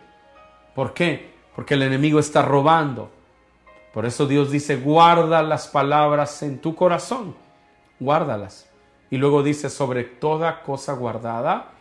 [0.75, 1.35] ¿Por qué?
[1.55, 3.13] Porque el enemigo está robando.
[3.95, 7.37] Por eso Dios dice, guarda las palabras en tu corazón,
[8.01, 8.70] guárdalas.
[9.11, 11.73] Y luego dice, sobre toda cosa guardada,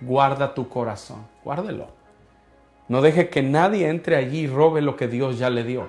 [0.00, 1.88] guarda tu corazón, guárdelo.
[2.88, 5.88] No deje que nadie entre allí y robe lo que Dios ya le dio.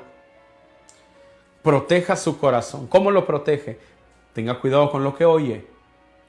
[1.61, 2.87] Proteja su corazón.
[2.87, 3.79] ¿Cómo lo protege?
[4.33, 5.67] Tenga cuidado con lo que oye.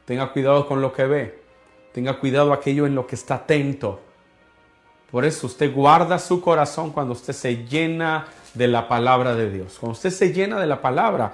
[0.04, 1.42] Tenga cuidado con lo que ve.
[1.92, 4.00] Tenga cuidado aquello en lo que está atento.
[5.10, 9.76] Por eso usted guarda su corazón cuando usted se llena de la palabra de Dios.
[9.78, 11.32] Cuando usted se llena de la palabra,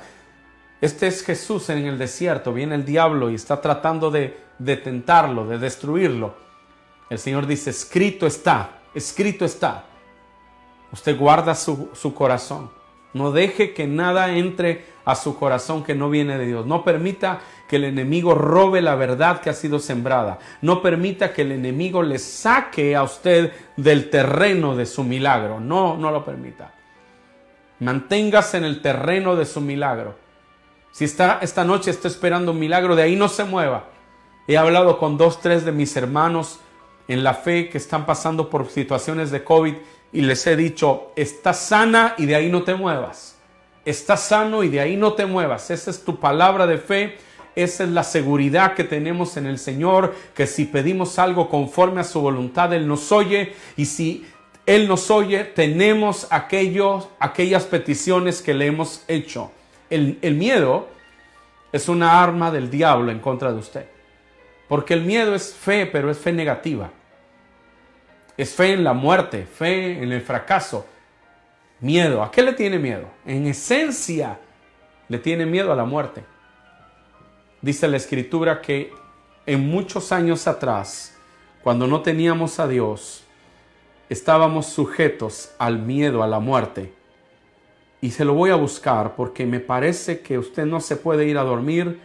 [0.80, 4.36] este es Jesús en el desierto, viene el diablo y está tratando de,
[4.82, 6.34] tentarlo, de destruirlo.
[7.08, 9.84] El Señor dice, escrito está, escrito está.
[10.92, 12.70] Usted guarda su, corazón.
[13.14, 16.66] No deje que nada entre a su corazón que no viene de Dios.
[16.66, 20.38] No permita que el enemigo robe la verdad que ha sido sembrada.
[20.60, 25.58] No permita que el enemigo le saque a usted del terreno de su milagro.
[25.58, 26.74] No, no lo permita.
[27.80, 30.25] Manténgase en el terreno de su milagro.
[30.96, 33.84] Si está, esta noche está esperando un milagro, de ahí no se mueva.
[34.48, 36.58] He hablado con dos, tres de mis hermanos
[37.06, 39.74] en la fe que están pasando por situaciones de COVID
[40.14, 43.36] y les he dicho, estás sana y de ahí no te muevas.
[43.84, 45.70] Estás sano y de ahí no te muevas.
[45.70, 47.18] Esa es tu palabra de fe.
[47.54, 52.04] Esa es la seguridad que tenemos en el Señor, que si pedimos algo conforme a
[52.04, 53.52] su voluntad, Él nos oye.
[53.76, 54.24] Y si
[54.64, 59.50] Él nos oye, tenemos aquellos, aquellas peticiones que le hemos hecho.
[59.90, 60.88] El, miedo
[61.72, 63.86] es una arma del diablo en contra de usted.
[64.68, 66.90] Porque el miedo es fe, pero es fe negativa.
[68.36, 70.86] Es fe en la muerte, fe en el fracaso.
[71.80, 72.22] Miedo.
[72.22, 73.08] ¿A qué le tiene miedo?
[73.24, 74.38] En esencia,
[75.08, 76.24] le tiene miedo a la muerte.
[77.62, 78.92] Dice la escritura que
[79.46, 81.16] en muchos años atrás,
[81.62, 83.24] cuando no teníamos a Dios,
[84.08, 86.92] estábamos sujetos al miedo a la muerte.
[88.06, 91.38] Y se lo voy a buscar porque me parece que usted no se puede ir
[91.38, 91.98] a dormir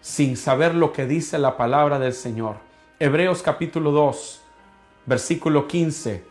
[0.00, 2.58] sin saber lo que dice la palabra del Señor.
[3.00, 4.42] Hebreos capítulo 2,
[5.06, 6.22] versículo 15.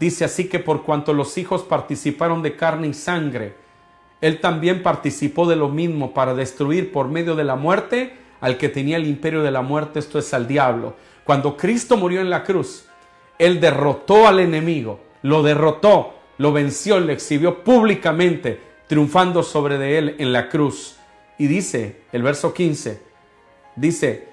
[0.00, 3.54] Dice así que por cuanto los hijos participaron de carne y sangre,
[4.20, 8.68] él también participó de lo mismo para destruir por medio de la muerte al que
[8.68, 10.96] tenía el imperio de la muerte, esto es al diablo.
[11.22, 12.86] Cuando Cristo murió en la cruz,
[13.38, 20.16] él derrotó al enemigo, lo derrotó, lo venció, lo exhibió públicamente, triunfando sobre de él
[20.20, 20.96] en la cruz.
[21.36, 22.98] Y dice el verso 15,
[23.76, 24.26] dice,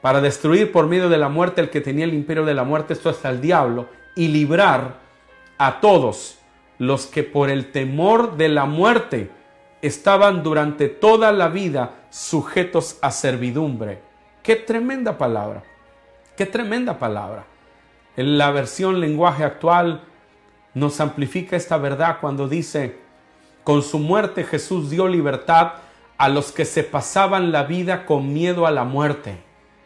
[0.00, 2.92] para destruir por medio de la muerte el que tenía el imperio de la muerte,
[2.92, 5.00] esto hasta el diablo, y librar
[5.58, 6.38] a todos
[6.78, 9.28] los que por el temor de la muerte
[9.82, 13.98] estaban durante toda la vida sujetos a servidumbre.
[14.44, 15.64] Qué tremenda palabra,
[16.36, 17.46] qué tremenda palabra.
[18.16, 20.04] En la versión lenguaje actual
[20.74, 22.98] nos amplifica esta verdad cuando dice,
[23.64, 25.72] con su muerte Jesús dio libertad
[26.16, 29.38] a los que se pasaban la vida con miedo a la muerte.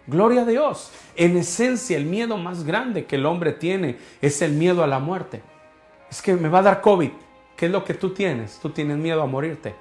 [0.07, 0.91] Gloria a Dios.
[1.15, 4.99] En esencia, el miedo más grande que el hombre tiene es el miedo a la
[4.99, 5.43] muerte.
[6.11, 7.11] Es que me va a dar COVID.
[7.57, 8.59] ¿Qué es lo que tú tienes?
[8.61, 9.75] Tú tienes miedo a morirte.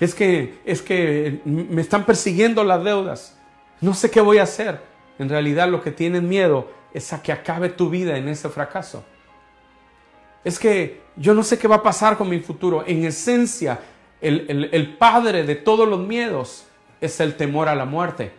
[0.00, 3.38] Es que, es que me están persiguiendo las deudas.
[3.80, 4.80] No sé qué voy a hacer.
[5.18, 9.04] En realidad lo que tienes miedo es a que acabe tu vida en ese fracaso.
[10.44, 12.84] Es que yo no sé qué va a pasar con mi futuro.
[12.86, 13.80] En esencia,
[14.20, 16.64] el, padre de todos los miedos
[17.00, 18.32] es el temor a la muerte.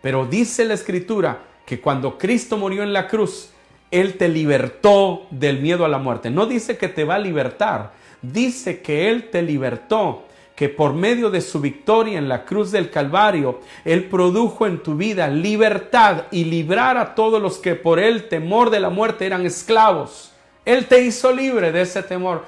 [0.00, 3.50] Pero dice la escritura que cuando Cristo murió en la cruz,
[3.90, 6.30] Él te libertó del miedo a la muerte.
[6.30, 10.24] No dice que te va a libertar, dice que Él te libertó,
[10.54, 14.94] que por medio de su victoria en la cruz del Calvario, Él produjo en tu
[14.96, 19.46] vida libertad y librar a todos los que por el temor de la muerte eran
[19.46, 20.33] esclavos.
[20.64, 22.44] Él te hizo libre de ese temor.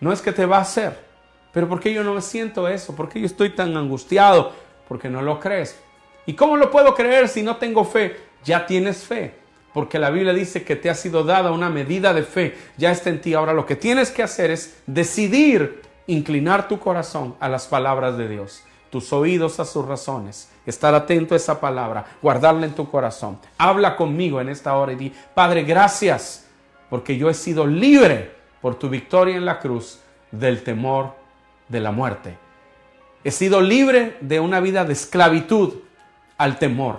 [0.00, 0.98] No es que te va a hacer,
[1.52, 2.94] pero ¿por qué yo no me siento eso?
[2.94, 4.52] ¿Por qué yo estoy tan angustiado?
[4.88, 5.78] Porque no lo crees.
[6.26, 8.16] ¿Y cómo lo puedo creer si no tengo fe?
[8.44, 9.34] Ya tienes fe.
[9.78, 13.10] porque la Biblia dice que te ha sido dada una medida de fe, ya está
[13.10, 13.34] en ti.
[13.34, 18.28] Ahora lo que tienes que hacer es decidir inclinar tu corazón a las palabras de
[18.28, 23.38] Dios, tus oídos a sus razones, estar atento a esa palabra, guardarla en tu corazón.
[23.56, 26.47] Habla conmigo en esta hora y di, Padre, gracias,
[26.90, 31.14] porque yo he sido libre por tu victoria en la cruz del temor
[31.68, 32.36] de la muerte.
[33.24, 35.74] He sido libre de una vida de esclavitud
[36.36, 36.98] al temor.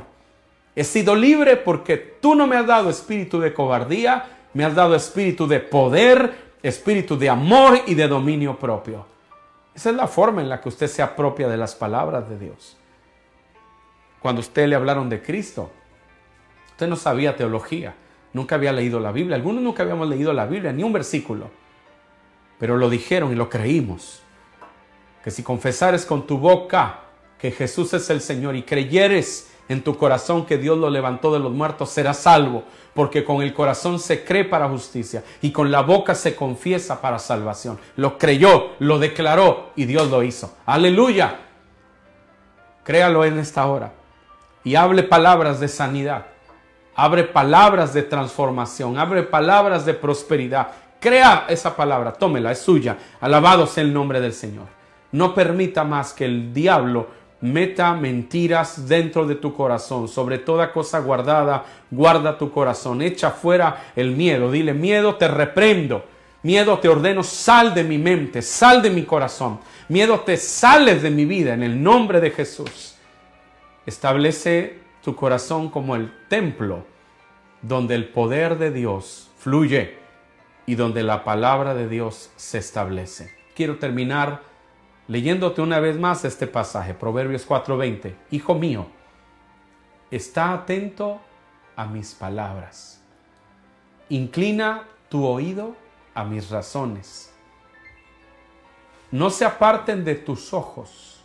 [0.76, 4.96] He sido libre porque tú no me has dado espíritu de cobardía, me has dado
[4.96, 9.06] espíritu de poder, espíritu de amor y de dominio propio.
[9.74, 12.78] Esa es la forma en la que usted se apropia de las palabras de Dios.
[14.20, 15.72] Cuando usted le hablaron de Cristo,
[16.72, 17.96] usted no sabía teología,
[18.34, 21.50] nunca había leído la Biblia, algunos nunca habíamos leído la Biblia, ni un versículo,
[22.58, 24.22] pero lo dijeron y lo creímos.
[25.24, 27.02] Que si confesares con tu boca
[27.38, 31.40] que Jesús es el Señor y creyeres en tu corazón que Dios lo levantó de
[31.40, 32.64] los muertos, serás salvo,
[32.94, 37.20] porque con el corazón se cree para justicia y con la boca se confiesa para
[37.20, 37.80] salvación.
[37.96, 40.58] Lo creyó, lo declaró y Dios lo hizo.
[40.66, 41.40] Aleluya.
[42.84, 43.94] Créalo en esta hora
[44.64, 46.26] y hable palabras de sanidad.
[47.02, 50.68] Abre palabras de transformación, abre palabras de prosperidad.
[51.00, 52.98] Crea esa palabra, tómela, es suya.
[53.22, 54.66] Alabado sea el nombre del Señor.
[55.14, 57.08] No permita más que el diablo
[57.40, 60.10] meta mentiras dentro de tu corazón.
[60.10, 63.02] Sobre toda cosa guardada, guarda tu corazón.
[63.02, 64.52] Echa fuera el miedo.
[64.52, 66.04] Dile, miedo, te reprendo.
[66.44, 69.62] Miedo, te ordeno, sal de mi mente, sal de mi corazón.
[69.88, 72.96] Miedo, te sales de mi vida en el nombre de Jesús.
[73.86, 76.86] Establece tu corazón como el templo
[77.62, 79.98] donde el poder de Dios fluye
[80.66, 83.36] y donde la palabra de Dios se establece.
[83.56, 84.44] Quiero terminar
[85.08, 88.16] leyéndote una vez más este pasaje, Proverbios 4:20.
[88.32, 88.88] Hijo mío,
[90.12, 91.20] está atento
[91.76, 93.02] a mis palabras.
[94.10, 95.76] Inclina tu oído
[96.14, 97.34] a mis razones.
[99.12, 101.24] No se aparten de tus ojos.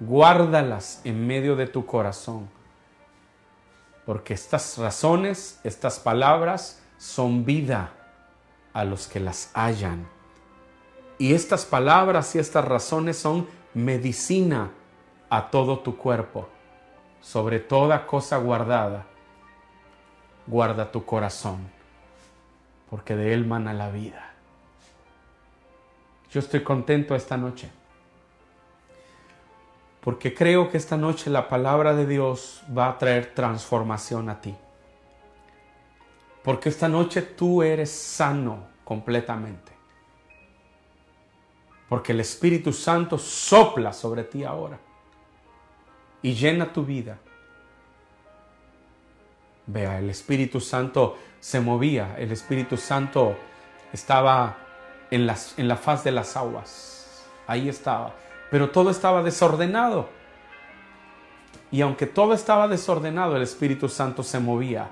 [0.00, 2.48] Guárdalas en medio de tu corazón.
[4.08, 7.92] Porque estas razones, estas palabras, son vida
[8.72, 10.08] a los que las hallan
[11.18, 14.70] y estas palabras y estas razones son medicina
[15.28, 16.48] a todo tu cuerpo.
[17.20, 19.04] Sobre toda cosa guardada,
[20.46, 21.68] guarda tu corazón,
[22.88, 24.30] porque de él mana la vida.
[26.30, 27.68] Yo estoy contento esta noche,
[30.08, 34.54] porque creo que esta noche la palabra de Dios va a traer transformación a ti.
[36.42, 39.78] Porque esta noche tú eres sano completamente
[41.88, 44.78] porque el Espíritu Santo sopla sobre ti ahora
[46.22, 47.18] y llena tu vida.
[49.66, 53.36] Vea, el Espíritu Santo se movía, el Espíritu Santo
[53.92, 54.56] estaba
[55.10, 58.14] en, las, en la faz de las aguas, ahí estaba,
[58.50, 60.08] pero todo estaba desordenado.
[61.70, 64.88] Y aunque todo estaba desordenado, el Espíritu Santo se movía.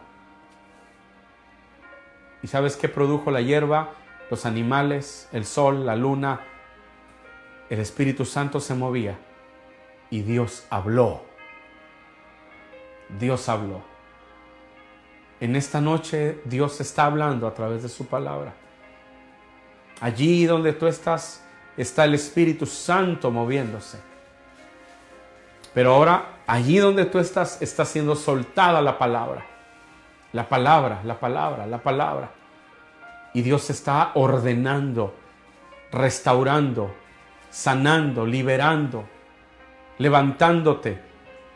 [2.43, 3.91] ¿Y sabes qué produjo la hierba?
[4.31, 6.41] Los animales, el sol, la luna,
[7.71, 9.19] el Espíritu Santo se movía
[10.11, 11.23] y Dios habló.
[13.19, 13.83] Dios habló.
[15.41, 18.55] En esta noche Dios está hablando a través de su palabra.
[20.01, 21.46] Allí donde tú estás
[21.77, 23.99] está el Espíritu Santo moviéndose.
[25.75, 29.45] Pero ahora, allí donde tú estás, está siendo soltada la palabra.
[30.33, 32.31] La palabra, la palabra, la palabra.
[33.35, 35.15] Y Dios está ordenando,
[35.93, 36.95] restaurando,
[37.51, 39.05] sanando, liberando,
[39.99, 40.99] levantándote,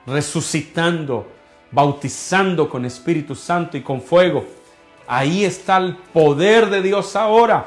[0.06, 1.26] resucitando,
[1.70, 4.44] bautizando con Espíritu Santo y con fuego.
[5.06, 7.66] Ahí está el poder de Dios ahora.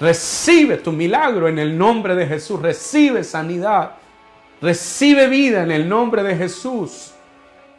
[0.00, 2.60] Recibe tu milagro en el nombre de Jesús.
[2.60, 3.92] Recibe sanidad.
[4.62, 7.12] Recibe vida en el nombre de Jesús.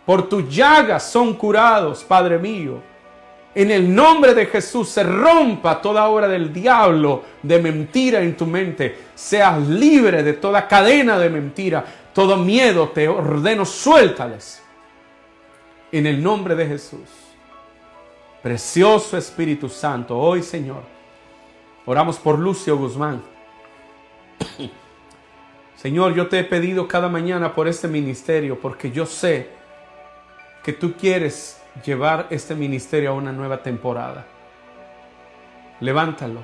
[0.06, 2.82] Por tus llagas son curados, Padre mío.
[3.54, 8.46] En el nombre de Jesús se rompa toda obra del diablo de mentira en tu
[8.46, 8.98] mente.
[9.14, 11.84] Seas libre de toda cadena de mentira.
[12.14, 14.64] Todo miedo te ordeno, suéltales.
[15.92, 17.10] En el nombre de Jesús.
[18.42, 20.82] Precioso Espíritu Santo, hoy Señor,
[21.86, 23.22] oramos por Lucio Guzmán.
[25.76, 29.50] Señor, yo te he pedido cada mañana por este ministerio porque yo sé
[30.64, 34.26] que tú quieres llevar este ministerio a una nueva temporada.
[35.80, 36.44] Levántalo.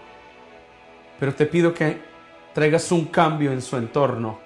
[1.20, 1.98] Pero te pido que
[2.54, 4.40] traigas un cambio en su entorno.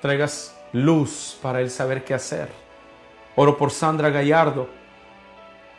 [0.00, 2.48] Traigas luz para él saber qué hacer.
[3.36, 4.68] Oro por Sandra Gallardo.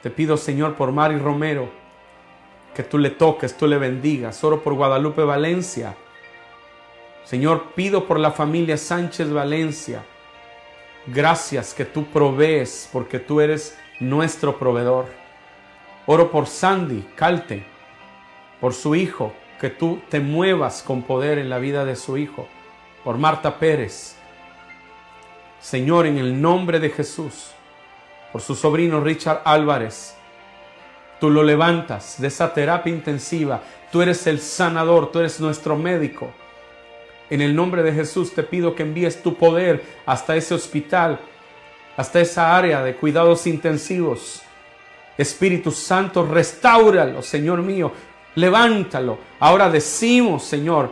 [0.02, 1.70] Te pido, Señor, por Mari Romero,
[2.76, 4.44] que tú le toques, tú le bendigas.
[4.44, 5.96] Oro por Guadalupe Valencia.
[7.24, 10.04] Señor, pido por la familia Sánchez Valencia.
[11.08, 15.08] Gracias que tú provees porque tú eres nuestro proveedor.
[16.06, 17.66] Oro por Sandy Calte,
[18.60, 22.48] por su hijo, que tú te muevas con poder en la vida de su hijo.
[23.04, 24.18] Por Marta Pérez.
[25.60, 27.52] Señor, en el nombre de Jesús,
[28.32, 30.15] por su sobrino Richard Álvarez,
[31.20, 33.62] tú lo levantas de esa terapia intensiva.
[33.92, 36.32] Tú eres el sanador, tú eres nuestro médico.
[37.30, 41.20] En el nombre de Jesús te pido que envíes tu poder hasta ese hospital,
[41.98, 44.42] hasta esa área de cuidados intensivos.
[45.18, 47.92] Espíritu Santo, restáuralo, Señor mío,
[48.36, 49.18] levántalo.
[49.40, 50.92] Ahora decimos, Señor,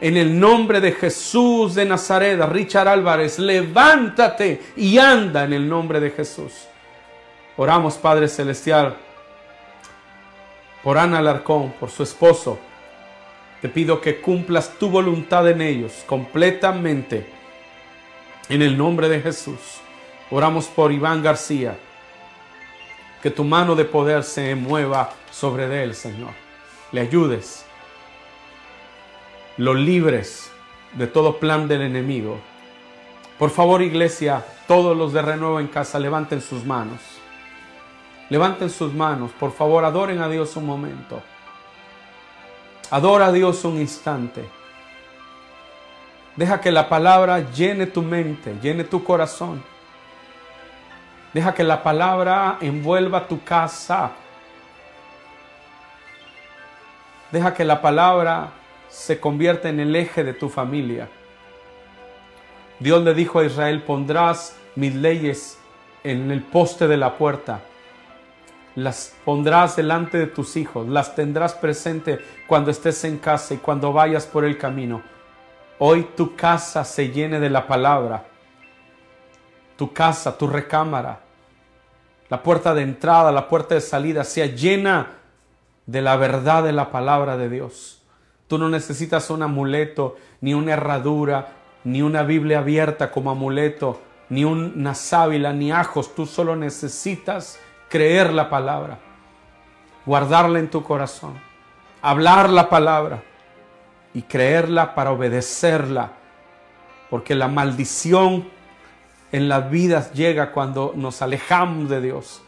[0.00, 6.00] en el nombre de Jesús de Nazaret, Richard Álvarez, levántate y anda en el nombre
[6.00, 6.66] de Jesús.
[7.56, 8.96] Oramos, Padre Celestial,
[10.82, 12.58] por Ana Alarcón, por su esposo,
[13.60, 17.26] te pido que cumplas tu voluntad en ellos completamente.
[18.48, 19.80] En el nombre de Jesús.
[20.30, 21.76] Oramos por Iván García.
[23.22, 26.30] Que tu mano de poder se mueva sobre él, Señor.
[26.92, 27.64] Le ayudes.
[29.56, 30.52] Lo libres
[30.92, 32.38] de todo plan del enemigo.
[33.38, 37.17] Por favor, iglesia, todos los de renuevo en casa, levanten sus manos.
[38.30, 39.30] Levanten sus manos.
[39.32, 41.22] Por favor, adoren a Dios un momento.
[42.90, 44.48] Adora a Dios un instante.
[46.36, 49.62] Deja que la palabra llene tu mente, llene tu corazón.
[51.32, 54.12] Deja que la palabra envuelva tu casa.
[57.30, 58.50] Deja que la palabra
[58.88, 61.08] se convierta en el eje de tu familia.
[62.78, 65.58] Dios le dijo a Israel, pondrás mis leyes
[66.04, 67.60] en el poste de la puerta
[68.82, 73.92] las pondrás delante de tus hijos, las tendrás presente cuando estés en casa y cuando
[73.92, 75.02] vayas por el camino.
[75.78, 78.24] Hoy tu casa se llene de la palabra,
[79.76, 81.20] tu casa, tu recámara,
[82.28, 85.18] la puerta de entrada, la puerta de salida, sea llena
[85.86, 88.02] de la verdad de la palabra de Dios.
[88.46, 91.54] Tú no necesitas un amuleto, ni una herradura,
[91.84, 96.14] ni una Biblia abierta como amuleto, ni una sábila, ni ajos.
[96.14, 97.58] Tú solo necesitas
[97.88, 98.98] creer la palabra,
[100.04, 101.34] guardarla en tu corazón,
[102.02, 103.22] hablar la palabra
[104.14, 106.12] y creerla para obedecerla,
[107.10, 108.48] porque la maldición
[109.32, 112.42] en las vidas llega cuando nos alejamos de Dios,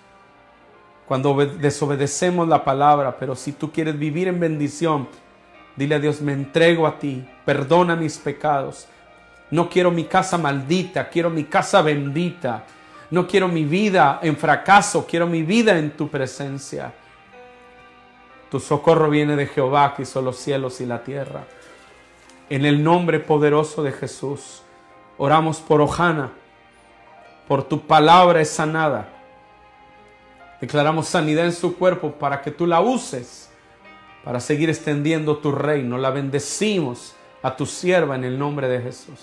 [1.06, 5.08] cuando desobedecemos la palabra, pero si tú quieres vivir en bendición,
[5.76, 8.86] dile a Dios, me entrego a ti, perdona mis pecados,
[9.50, 12.64] no quiero mi casa maldita, quiero mi casa bendita
[13.10, 16.92] no quiero mi vida en fracaso, quiero mi vida en tu presencia.
[18.50, 21.44] Tu socorro viene de Jehová que hizo los cielos y la tierra.
[22.48, 24.62] En el nombre poderoso de Jesús,
[25.18, 26.32] oramos por Ojana,
[27.46, 29.08] por tu palabra es sanada.
[30.60, 33.50] Declaramos sanidad en su cuerpo para que tú la uses
[34.24, 35.98] para seguir extendiendo tu reino.
[35.98, 39.18] La bendecimos a tu sierva en el nombre de Jesús.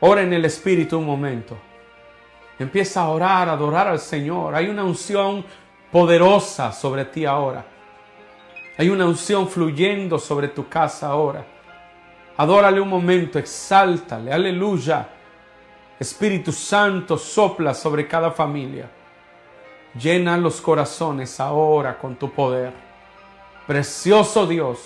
[0.00, 1.56] Ora en el Espíritu un momento.
[2.62, 4.54] Empieza a orar, a adorar al Señor.
[4.54, 5.44] Hay una unción
[5.90, 7.64] poderosa sobre ti ahora.
[8.78, 11.44] Hay una unción fluyendo sobre tu casa ahora.
[12.36, 15.08] Adórale un momento, exáltale, aleluya.
[15.98, 18.90] Espíritu Santo sopla sobre cada familia.
[19.94, 22.72] Llena los corazones ahora con tu poder.
[23.66, 24.78] Precioso Dios,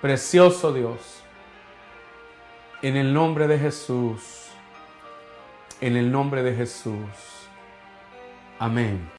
[0.00, 1.22] precioso Dios.
[2.80, 4.43] En el nombre de Jesús
[5.84, 6.94] en el nombre de Jesús.
[8.58, 9.10] Amén.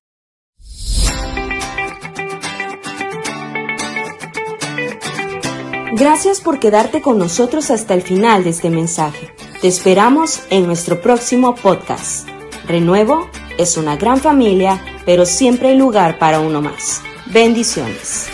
[5.93, 9.31] Gracias por quedarte con nosotros hasta el final de este mensaje.
[9.61, 12.27] Te esperamos en nuestro próximo podcast.
[12.67, 17.03] Renuevo es una gran familia, pero siempre hay lugar para uno más.
[17.27, 18.27] Bendiciones.